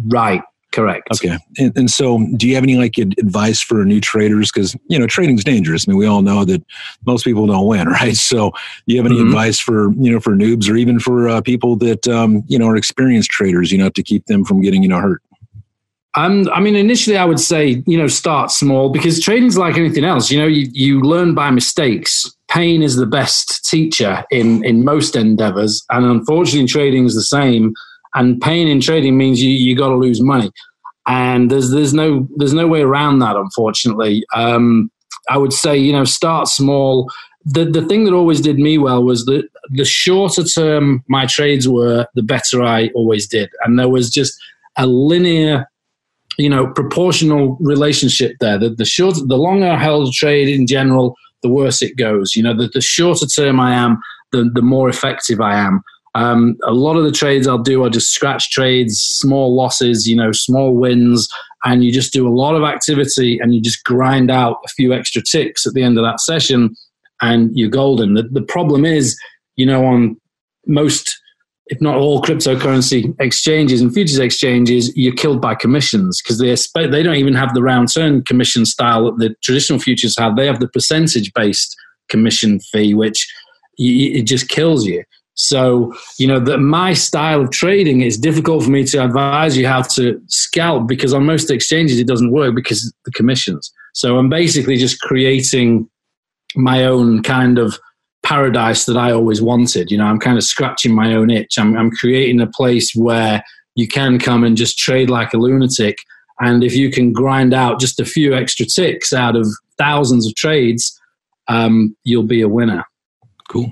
Right. 0.07 0.43
Correct. 0.73 1.07
Okay. 1.12 1.37
And, 1.59 1.76
and, 1.76 1.91
so, 1.91 2.26
do 2.35 2.49
you 2.49 2.55
have 2.55 2.64
any 2.64 2.76
like 2.76 2.97
advice 2.97 3.61
for 3.61 3.85
new 3.85 4.00
traders? 4.00 4.50
Because 4.50 4.75
you 4.88 4.99
know, 4.99 5.07
trading's 5.07 5.45
dangerous. 5.45 5.87
I 5.87 5.91
mean, 5.91 5.99
we 5.99 6.07
all 6.07 6.23
know 6.23 6.47
that 6.47 6.64
most 7.05 7.25
people 7.25 7.47
don't 7.47 7.67
win, 7.67 7.88
right? 7.88 8.17
So, 8.17 8.52
do 8.87 8.95
you 8.95 8.97
have 8.97 9.05
any 9.05 9.17
mm-hmm. 9.17 9.29
advice 9.29 9.61
for 9.61 9.93
you 9.93 10.11
know 10.11 10.19
for 10.19 10.33
noobs 10.33 10.71
or 10.71 10.76
even 10.76 10.99
for 10.99 11.29
uh, 11.29 11.43
people 11.43 11.76
that 11.76 12.09
um, 12.09 12.43
you 12.49 12.59
know 12.59 12.69
are 12.69 12.76
experienced 12.76 13.31
traders? 13.31 13.71
You 13.71 13.76
know, 13.76 13.91
to 13.91 14.02
keep 14.02 14.25
them 14.26 14.47
from 14.47 14.62
getting 14.62 14.83
you 14.83 14.88
know 14.88 14.99
hurt. 14.99 15.23
Um, 16.14 16.47
I 16.52 16.61
mean, 16.61 16.76
initially, 16.76 17.16
I 17.16 17.25
would 17.25 17.40
say 17.40 17.83
you 17.87 17.97
know 17.97 18.07
start 18.07 18.50
small 18.50 18.90
because 18.90 19.21
trading's 19.21 19.57
like 19.57 19.76
anything 19.76 20.04
else. 20.04 20.31
You 20.31 20.40
know, 20.40 20.47
you 20.47 20.69
you 20.73 21.00
learn 21.00 21.35
by 21.35 21.50
mistakes. 21.50 22.31
Pain 22.49 22.83
is 22.83 22.97
the 22.97 23.07
best 23.07 23.64
teacher 23.69 24.25
in 24.31 24.64
in 24.64 24.85
most 24.85 25.16
endeavors, 25.16 25.83
and 25.90 26.04
unfortunately, 26.04 26.69
trading 26.69 27.07
is 27.07 27.14
the 27.14 27.23
same 27.23 27.75
and 28.14 28.40
pain 28.40 28.69
in 28.69 28.81
trading 28.81 29.16
means 29.16 29.42
you 29.42 29.50
you 29.50 29.76
got 29.76 29.88
to 29.88 29.97
lose 29.97 30.21
money, 30.21 30.50
and 31.07 31.50
there's 31.50 31.71
there's 31.71 31.95
no 31.95 32.28
there's 32.37 32.54
no 32.54 32.66
way 32.66 32.83
around 32.83 33.21
that. 33.21 33.37
Unfortunately, 33.37 34.25
um, 34.35 34.90
I 35.28 35.38
would 35.38 35.52
say 35.52 35.76
you 35.76 35.92
know 35.92 36.04
start 36.04 36.49
small. 36.49 37.11
The 37.45 37.64
the 37.64 37.83
thing 37.87 38.04
that 38.04 38.12
always 38.12 38.40
did 38.40 38.59
me 38.59 38.78
well 38.78 39.02
was 39.02 39.25
that 39.26 39.49
the 39.71 39.85
shorter 39.85 40.45
term 40.45 41.02
my 41.09 41.26
trades 41.26 41.69
were, 41.69 42.07
the 42.14 42.23
better 42.23 42.62
I 42.62 42.90
always 42.95 43.26
did, 43.26 43.50
and 43.64 43.78
there 43.78 43.88
was 43.88 44.11
just 44.11 44.35
a 44.76 44.87
linear 44.87 45.69
you 46.39 46.49
know 46.49 46.67
proportional 46.69 47.57
relationship 47.61 48.37
there. 48.41 48.59
The, 48.59 48.71
the 48.71 48.85
shorter 48.85 49.21
the 49.25 49.37
longer 49.37 49.77
held 49.77 50.12
trade 50.12 50.49
in 50.49 50.67
general 50.67 51.17
the 51.43 51.49
worse 51.49 51.83
it 51.83 51.97
goes. 51.97 52.35
You 52.35 52.43
know 52.43 52.57
the, 52.57 52.69
the 52.69 52.81
shorter 52.81 53.27
term 53.27 53.61
i 53.61 53.75
am 53.75 53.99
the, 54.33 54.51
the 54.55 54.62
more 54.62 54.89
effective 54.89 55.41
i 55.41 55.57
am. 55.57 55.83
Um, 56.15 56.57
a 56.65 56.73
lot 56.73 56.97
of 56.97 57.05
the 57.05 57.12
trades 57.12 57.47
I'll 57.47 57.57
do 57.57 57.85
are 57.85 57.91
just 57.91 58.12
scratch 58.12 58.51
trades, 58.51 59.01
small 59.01 59.55
losses, 59.55 60.07
you 60.07 60.15
know, 60.15 60.31
small 60.33 60.75
wins, 60.77 61.27
and 61.65 61.83
you 61.83 61.93
just 61.93 62.12
do 62.12 62.29
a 62.29 62.31
lot 62.31 62.55
of 62.55 62.65
activity 62.65 63.39
and 63.39 63.55
you 63.55 63.62
just 63.62 63.85
grind 63.85 64.31
out 64.31 64.59
a 64.65 64.69
few 64.69 64.93
extra 64.93 65.23
ticks 65.23 65.67
at 65.67 65.73
the 65.73 65.83
end 65.83 65.97
of 65.97 66.05
that 66.05 66.21
session, 66.21 66.75
and 67.23 67.51
you're 67.57 67.71
golden. 67.71 68.15
The, 68.15 68.25
the 68.25 68.43
problem 68.43 68.85
is, 68.85 69.19
you 69.57 69.65
know, 69.65 69.87
on 69.87 70.21
most, 70.67 71.19
if 71.73 71.81
not 71.81 71.97
all, 71.97 72.21
cryptocurrency 72.21 73.14
exchanges 73.19 73.81
and 73.81 73.95
futures 73.95 74.19
exchanges, 74.19 74.95
you're 74.95 75.14
killed 75.14 75.41
by 75.41 75.55
commissions 75.55 76.21
because 76.21 76.38
they 76.38 76.55
they 76.91 77.02
don't 77.02 77.17
even 77.17 77.33
have 77.33 77.55
the 77.55 77.62
round 77.62 77.91
turn 77.91 78.23
commission 78.25 78.67
style 78.67 79.07
that 79.07 79.17
the 79.17 79.35
traditional 79.43 79.79
futures 79.79 80.14
have. 80.19 80.37
They 80.37 80.45
have 80.45 80.61
the 80.61 80.69
percentage 80.69 81.33
based 81.33 81.75
commission 82.11 82.61
fee, 82.61 82.93
which 82.93 83.26
it 83.79 84.25
just 84.25 84.50
kills 84.50 84.85
you. 84.85 85.02
So, 85.33 85.95
you 86.19 86.26
know, 86.26 86.41
that 86.41 86.59
my 86.59 86.93
style 86.93 87.41
of 87.41 87.50
trading, 87.50 88.02
it's 88.02 88.19
difficult 88.19 88.64
for 88.64 88.71
me 88.71 88.85
to 88.85 89.02
advise 89.02 89.57
you 89.57 89.67
how 89.67 89.81
to 89.97 90.21
scalp 90.26 90.87
because 90.87 91.14
on 91.14 91.25
most 91.25 91.50
exchanges 91.50 91.99
it 91.99 92.07
doesn't 92.07 92.33
work 92.33 92.55
because 92.55 92.93
the 93.07 93.12
commissions. 93.12 93.73
So 93.95 94.19
I'm 94.19 94.29
basically 94.29 94.76
just 94.76 95.00
creating 95.00 95.88
my 96.55 96.85
own 96.85 97.23
kind 97.23 97.59
of 97.59 97.79
paradise 98.23 98.85
that 98.87 98.97
I 98.97 99.12
always 99.12 99.43
wanted. 99.43 99.91
You 99.91 99.99
know, 99.99 100.05
I'm 100.05 100.19
kind 100.19 100.38
of 100.38 100.45
scratching 100.45 100.95
my 100.95 101.14
own 101.14 101.31
itch. 101.31 101.59
I'm, 101.59 101.76
I'm 101.76 101.91
creating 101.91 102.41
a 102.41 102.47
place 102.47 102.93
where 102.95 103.43
you 103.75 103.88
can 103.88 104.19
come 104.19 104.45
and 104.45 104.57
just 104.57 104.79
trade 104.79 105.11
like 105.11 105.33
a 105.33 105.38
lunatic. 105.38 105.99
And 106.41 106.64
if 106.64 106.75
you 106.75 106.91
can 106.91 107.12
grind 107.12 107.55
out 107.55 107.81
just 107.81 108.00
a 108.00 108.05
few 108.05 108.35
extra 108.35 108.67
ticks 108.67 109.12
out 109.12 109.37
of 109.37 109.49
thousands 109.79 110.26
of 110.26 110.35
trades, 110.35 110.99
um, 111.49 111.97
you'll 112.05 112.23
be 112.23 112.43
a 112.43 112.49
winner. 112.49 112.85
Cool. 113.53 113.71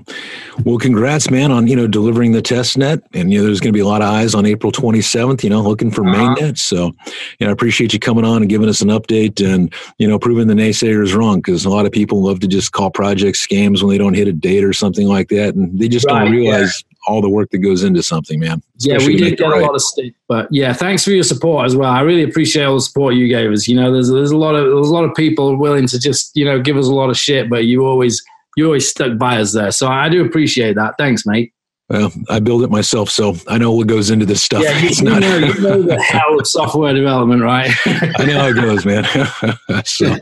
Well, 0.63 0.77
congrats, 0.77 1.31
man, 1.31 1.51
on 1.51 1.67
you 1.67 1.75
know 1.75 1.87
delivering 1.87 2.33
the 2.33 2.41
test 2.43 2.77
net, 2.77 3.01
and 3.13 3.33
you 3.33 3.39
know 3.39 3.47
there's 3.47 3.59
going 3.59 3.73
to 3.73 3.75
be 3.75 3.79
a 3.79 3.87
lot 3.87 4.03
of 4.03 4.09
eyes 4.09 4.35
on 4.35 4.45
April 4.45 4.71
27th. 4.71 5.43
You 5.43 5.49
know, 5.49 5.59
looking 5.63 5.89
for 5.89 6.07
uh-huh. 6.07 6.35
mainnet. 6.35 6.59
So, 6.59 6.91
you 7.39 7.47
know, 7.47 7.47
I 7.47 7.51
appreciate 7.51 7.91
you 7.91 7.97
coming 7.97 8.23
on 8.23 8.43
and 8.43 8.49
giving 8.49 8.69
us 8.69 8.81
an 8.81 8.89
update, 8.89 9.43
and 9.43 9.73
you 9.97 10.07
know, 10.07 10.19
proving 10.19 10.45
the 10.45 10.53
naysayers 10.53 11.15
wrong 11.15 11.39
because 11.39 11.65
a 11.65 11.69
lot 11.71 11.87
of 11.87 11.91
people 11.91 12.21
love 12.21 12.41
to 12.41 12.47
just 12.47 12.73
call 12.73 12.91
projects 12.91 13.43
scams 13.43 13.81
when 13.81 13.89
they 13.89 13.97
don't 13.97 14.13
hit 14.13 14.27
a 14.27 14.33
date 14.33 14.63
or 14.63 14.71
something 14.71 15.07
like 15.07 15.29
that, 15.29 15.55
and 15.55 15.79
they 15.79 15.87
just 15.87 16.05
right, 16.05 16.25
don't 16.25 16.31
realize 16.31 16.83
yeah. 16.87 16.97
all 17.07 17.19
the 17.19 17.29
work 17.29 17.49
that 17.49 17.57
goes 17.57 17.83
into 17.83 18.03
something, 18.03 18.39
man. 18.39 18.61
Yeah, 18.77 18.99
we 18.99 19.15
did 19.15 19.39
get 19.39 19.45
right. 19.45 19.63
a 19.63 19.65
lot 19.65 19.73
of 19.73 19.81
stick, 19.81 20.13
but 20.27 20.47
yeah, 20.51 20.73
thanks 20.73 21.03
for 21.03 21.09
your 21.09 21.23
support 21.23 21.65
as 21.65 21.75
well. 21.75 21.89
I 21.89 22.01
really 22.01 22.21
appreciate 22.21 22.65
all 22.65 22.75
the 22.75 22.81
support 22.81 23.15
you 23.15 23.27
gave 23.27 23.49
us. 23.51 23.67
You 23.67 23.77
know, 23.77 23.91
there's 23.91 24.11
there's 24.11 24.29
a 24.29 24.37
lot 24.37 24.53
of 24.53 24.65
there's 24.65 24.89
a 24.89 24.93
lot 24.93 25.05
of 25.05 25.15
people 25.15 25.55
willing 25.55 25.87
to 25.87 25.97
just 25.97 26.35
you 26.35 26.45
know 26.45 26.61
give 26.61 26.77
us 26.77 26.85
a 26.85 26.93
lot 26.93 27.09
of 27.09 27.17
shit, 27.17 27.49
but 27.49 27.65
you 27.65 27.83
always 27.83 28.23
you 28.57 28.65
always 28.65 28.89
stuck 28.89 29.17
by 29.17 29.39
us 29.39 29.53
there. 29.53 29.71
So 29.71 29.87
I 29.87 30.09
do 30.09 30.25
appreciate 30.25 30.75
that. 30.75 30.95
Thanks, 30.97 31.25
mate. 31.25 31.53
Well, 31.89 32.11
I 32.29 32.39
build 32.39 32.63
it 32.63 32.69
myself, 32.69 33.09
so 33.09 33.35
I 33.49 33.57
know 33.57 33.73
what 33.73 33.87
goes 33.87 34.11
into 34.11 34.25
this 34.25 34.41
stuff. 34.41 34.63
Yeah, 34.63 34.79
you, 34.79 34.87
it's 34.89 35.01
you 35.01 35.09
not, 35.09 35.19
know, 35.19 35.37
you 35.37 35.61
know 35.61 35.81
the 35.81 36.01
hell 36.01 36.39
of 36.39 36.47
software 36.47 36.93
development, 36.93 37.41
right? 37.41 37.69
I 37.85 38.25
know 38.25 38.39
how 38.39 38.47
it 38.47 38.53
goes, 38.53 38.85
man. 38.85 39.03
so 39.85 40.15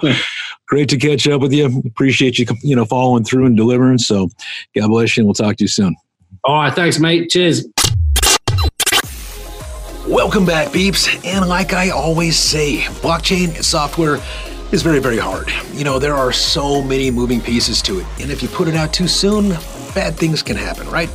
great 0.67 0.89
to 0.89 0.97
catch 0.97 1.27
up 1.27 1.41
with 1.41 1.53
you. 1.53 1.83
Appreciate 1.85 2.39
you, 2.39 2.47
you 2.63 2.75
know, 2.75 2.85
following 2.85 3.23
through 3.23 3.45
and 3.45 3.55
delivering. 3.55 3.99
So 3.99 4.29
God 4.75 4.87
bless 4.87 5.15
you, 5.15 5.21
and 5.21 5.27
we'll 5.27 5.35
talk 5.35 5.57
to 5.57 5.63
you 5.63 5.67
soon. 5.67 5.95
All 6.43 6.55
right, 6.55 6.73
thanks, 6.73 6.97
mate. 6.97 7.29
Cheers. 7.29 7.67
Welcome 10.07 10.45
back, 10.45 10.73
peeps. 10.73 11.07
And 11.23 11.47
like 11.47 11.73
I 11.73 11.91
always 11.91 12.35
say, 12.35 12.79
blockchain 13.03 13.63
software 13.63 14.17
is 14.71 14.83
very, 14.83 14.99
very 14.99 15.17
hard. 15.17 15.51
You 15.73 15.83
know, 15.83 15.99
there 15.99 16.15
are 16.15 16.31
so 16.31 16.81
many 16.81 17.09
moving 17.11 17.41
pieces 17.41 17.81
to 17.83 17.99
it, 17.99 18.05
and 18.21 18.31
if 18.31 18.41
you 18.43 18.49
put 18.49 18.67
it 18.67 18.75
out 18.75 18.93
too 18.93 19.07
soon, 19.07 19.49
bad 19.93 20.15
things 20.15 20.43
can 20.43 20.55
happen, 20.55 20.87
right? 20.89 21.09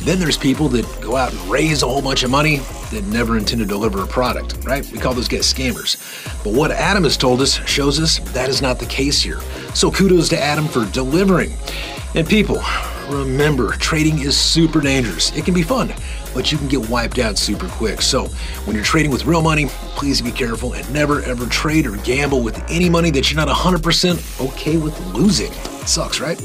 Then 0.00 0.18
there's 0.18 0.36
people 0.36 0.68
that 0.68 0.84
go 1.00 1.16
out 1.16 1.32
and 1.32 1.40
raise 1.42 1.82
a 1.82 1.86
whole 1.86 2.02
bunch 2.02 2.22
of 2.22 2.30
money 2.30 2.56
that 2.90 3.04
never 3.06 3.36
intend 3.36 3.60
to 3.60 3.66
deliver 3.66 4.02
a 4.02 4.06
product, 4.06 4.56
right? 4.64 4.88
We 4.92 4.98
call 4.98 5.14
those 5.14 5.28
guys 5.28 5.52
scammers. 5.52 5.96
But 6.44 6.52
what 6.52 6.70
Adam 6.70 7.04
has 7.04 7.16
told 7.16 7.40
us 7.40 7.54
shows 7.66 8.00
us 8.00 8.18
that 8.32 8.48
is 8.48 8.62
not 8.62 8.78
the 8.78 8.86
case 8.86 9.20
here. 9.20 9.40
So 9.74 9.90
kudos 9.90 10.28
to 10.30 10.38
Adam 10.38 10.66
for 10.66 10.84
delivering. 10.86 11.52
And 12.14 12.26
people, 12.26 12.60
remember, 13.08 13.72
trading 13.72 14.20
is 14.20 14.36
super 14.36 14.80
dangerous. 14.80 15.36
It 15.36 15.44
can 15.44 15.54
be 15.54 15.62
fun, 15.62 15.92
but 16.34 16.52
you 16.52 16.58
can 16.58 16.68
get 16.68 16.88
wiped 16.88 17.18
out 17.18 17.38
super 17.38 17.68
quick. 17.68 18.02
So, 18.02 18.26
when 18.64 18.76
you're 18.76 18.84
trading 18.84 19.10
with 19.10 19.24
real 19.24 19.42
money, 19.42 19.66
please 19.96 20.20
be 20.20 20.32
careful 20.32 20.74
and 20.74 20.90
never 20.92 21.22
ever 21.22 21.46
trade 21.46 21.86
or 21.86 21.96
gamble 21.98 22.42
with 22.42 22.62
any 22.70 22.88
money 22.88 23.10
that 23.10 23.30
you're 23.30 23.44
not 23.44 23.54
100% 23.54 24.40
okay 24.46 24.76
with 24.76 24.98
losing. 25.14 25.52
It 25.52 25.88
sucks, 25.88 26.20
right? 26.20 26.40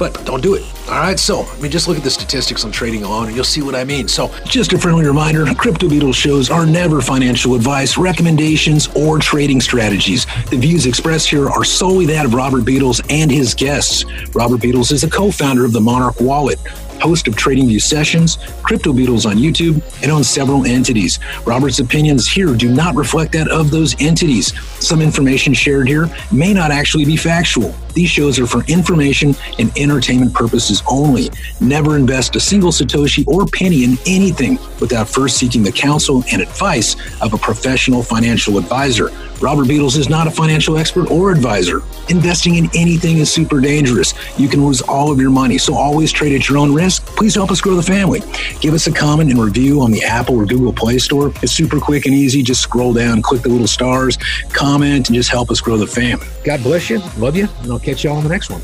but 0.00 0.24
don't 0.24 0.40
do 0.40 0.54
it. 0.54 0.64
All 0.90 0.96
right, 0.96 1.20
so 1.20 1.44
I 1.44 1.60
mean, 1.60 1.70
just 1.70 1.86
look 1.86 1.96
at 1.96 2.02
the 2.02 2.10
statistics 2.10 2.64
on 2.64 2.72
trading 2.72 3.04
alone 3.04 3.28
and 3.28 3.36
you'll 3.36 3.44
see 3.44 3.62
what 3.62 3.76
I 3.76 3.84
mean. 3.84 4.08
So, 4.08 4.34
just 4.44 4.72
a 4.72 4.78
friendly 4.78 5.06
reminder 5.06 5.46
Crypto 5.54 5.88
Beadles 5.88 6.16
shows 6.16 6.50
are 6.50 6.66
never 6.66 7.00
financial 7.00 7.54
advice, 7.54 7.96
recommendations, 7.96 8.88
or 8.96 9.20
trading 9.20 9.60
strategies. 9.60 10.26
The 10.50 10.56
views 10.56 10.86
expressed 10.86 11.30
here 11.30 11.48
are 11.48 11.62
solely 11.62 12.06
that 12.06 12.26
of 12.26 12.34
Robert 12.34 12.64
Beadles 12.64 13.00
and 13.08 13.30
his 13.30 13.54
guests. 13.54 14.04
Robert 14.34 14.60
Beadles 14.60 14.90
is 14.90 15.04
a 15.04 15.08
co 15.08 15.30
founder 15.30 15.64
of 15.64 15.72
the 15.72 15.80
Monarch 15.80 16.20
Wallet 16.20 16.58
host 17.00 17.26
of 17.26 17.36
Trading 17.36 17.66
View 17.66 17.80
Sessions, 17.80 18.36
Crypto 18.62 18.92
Beadles 18.92 19.26
on 19.26 19.36
YouTube, 19.36 19.82
and 20.02 20.12
on 20.12 20.22
several 20.22 20.66
entities. 20.66 21.18
Robert's 21.46 21.78
opinions 21.78 22.28
here 22.28 22.54
do 22.54 22.72
not 22.72 22.94
reflect 22.94 23.32
that 23.32 23.48
of 23.48 23.70
those 23.70 24.00
entities. 24.00 24.52
Some 24.84 25.00
information 25.00 25.54
shared 25.54 25.88
here 25.88 26.08
may 26.30 26.52
not 26.52 26.70
actually 26.70 27.04
be 27.04 27.16
factual. 27.16 27.74
These 27.94 28.10
shows 28.10 28.38
are 28.38 28.46
for 28.46 28.64
information 28.64 29.34
and 29.58 29.76
entertainment 29.76 30.34
purposes 30.34 30.82
only. 30.88 31.30
Never 31.60 31.96
invest 31.96 32.36
a 32.36 32.40
single 32.40 32.70
Satoshi 32.70 33.26
or 33.26 33.46
penny 33.46 33.84
in 33.84 33.96
anything 34.06 34.58
without 34.80 35.08
first 35.08 35.36
seeking 35.36 35.62
the 35.62 35.72
counsel 35.72 36.24
and 36.32 36.42
advice 36.42 36.96
of 37.20 37.34
a 37.34 37.38
professional 37.38 38.02
financial 38.02 38.58
advisor. 38.58 39.10
Robert 39.40 39.68
Beadles 39.68 39.96
is 39.96 40.10
not 40.10 40.26
a 40.26 40.30
financial 40.30 40.76
expert 40.76 41.10
or 41.10 41.30
advisor. 41.30 41.82
Investing 42.10 42.56
in 42.56 42.68
anything 42.74 43.18
is 43.18 43.32
super 43.32 43.58
dangerous. 43.58 44.12
You 44.38 44.48
can 44.48 44.64
lose 44.64 44.82
all 44.82 45.10
of 45.10 45.18
your 45.18 45.30
money, 45.30 45.56
so 45.56 45.74
always 45.74 46.12
trade 46.12 46.34
at 46.38 46.46
your 46.48 46.58
own 46.58 46.74
risk. 46.74 47.06
Please 47.16 47.34
help 47.34 47.50
us 47.50 47.60
grow 47.60 47.74
the 47.74 47.82
family. 47.82 48.20
Give 48.60 48.74
us 48.74 48.86
a 48.86 48.92
comment 48.92 49.30
and 49.30 49.42
review 49.42 49.80
on 49.80 49.92
the 49.92 50.02
Apple 50.04 50.36
or 50.36 50.44
Google 50.44 50.74
Play 50.74 50.98
Store. 50.98 51.32
It's 51.42 51.52
super 51.52 51.80
quick 51.80 52.04
and 52.04 52.14
easy. 52.14 52.42
Just 52.42 52.60
scroll 52.60 52.92
down, 52.92 53.22
click 53.22 53.40
the 53.40 53.48
little 53.48 53.66
stars, 53.66 54.18
comment, 54.52 55.08
and 55.08 55.16
just 55.16 55.30
help 55.30 55.50
us 55.50 55.60
grow 55.62 55.78
the 55.78 55.86
family. 55.86 56.26
God 56.44 56.62
bless 56.62 56.90
you. 56.90 56.98
Love 57.16 57.34
you. 57.34 57.48
And 57.62 57.72
I'll 57.72 57.79
catch 57.82 58.04
y'all 58.04 58.16
on 58.16 58.22
the 58.22 58.28
next 58.28 58.50
one. 58.50 58.62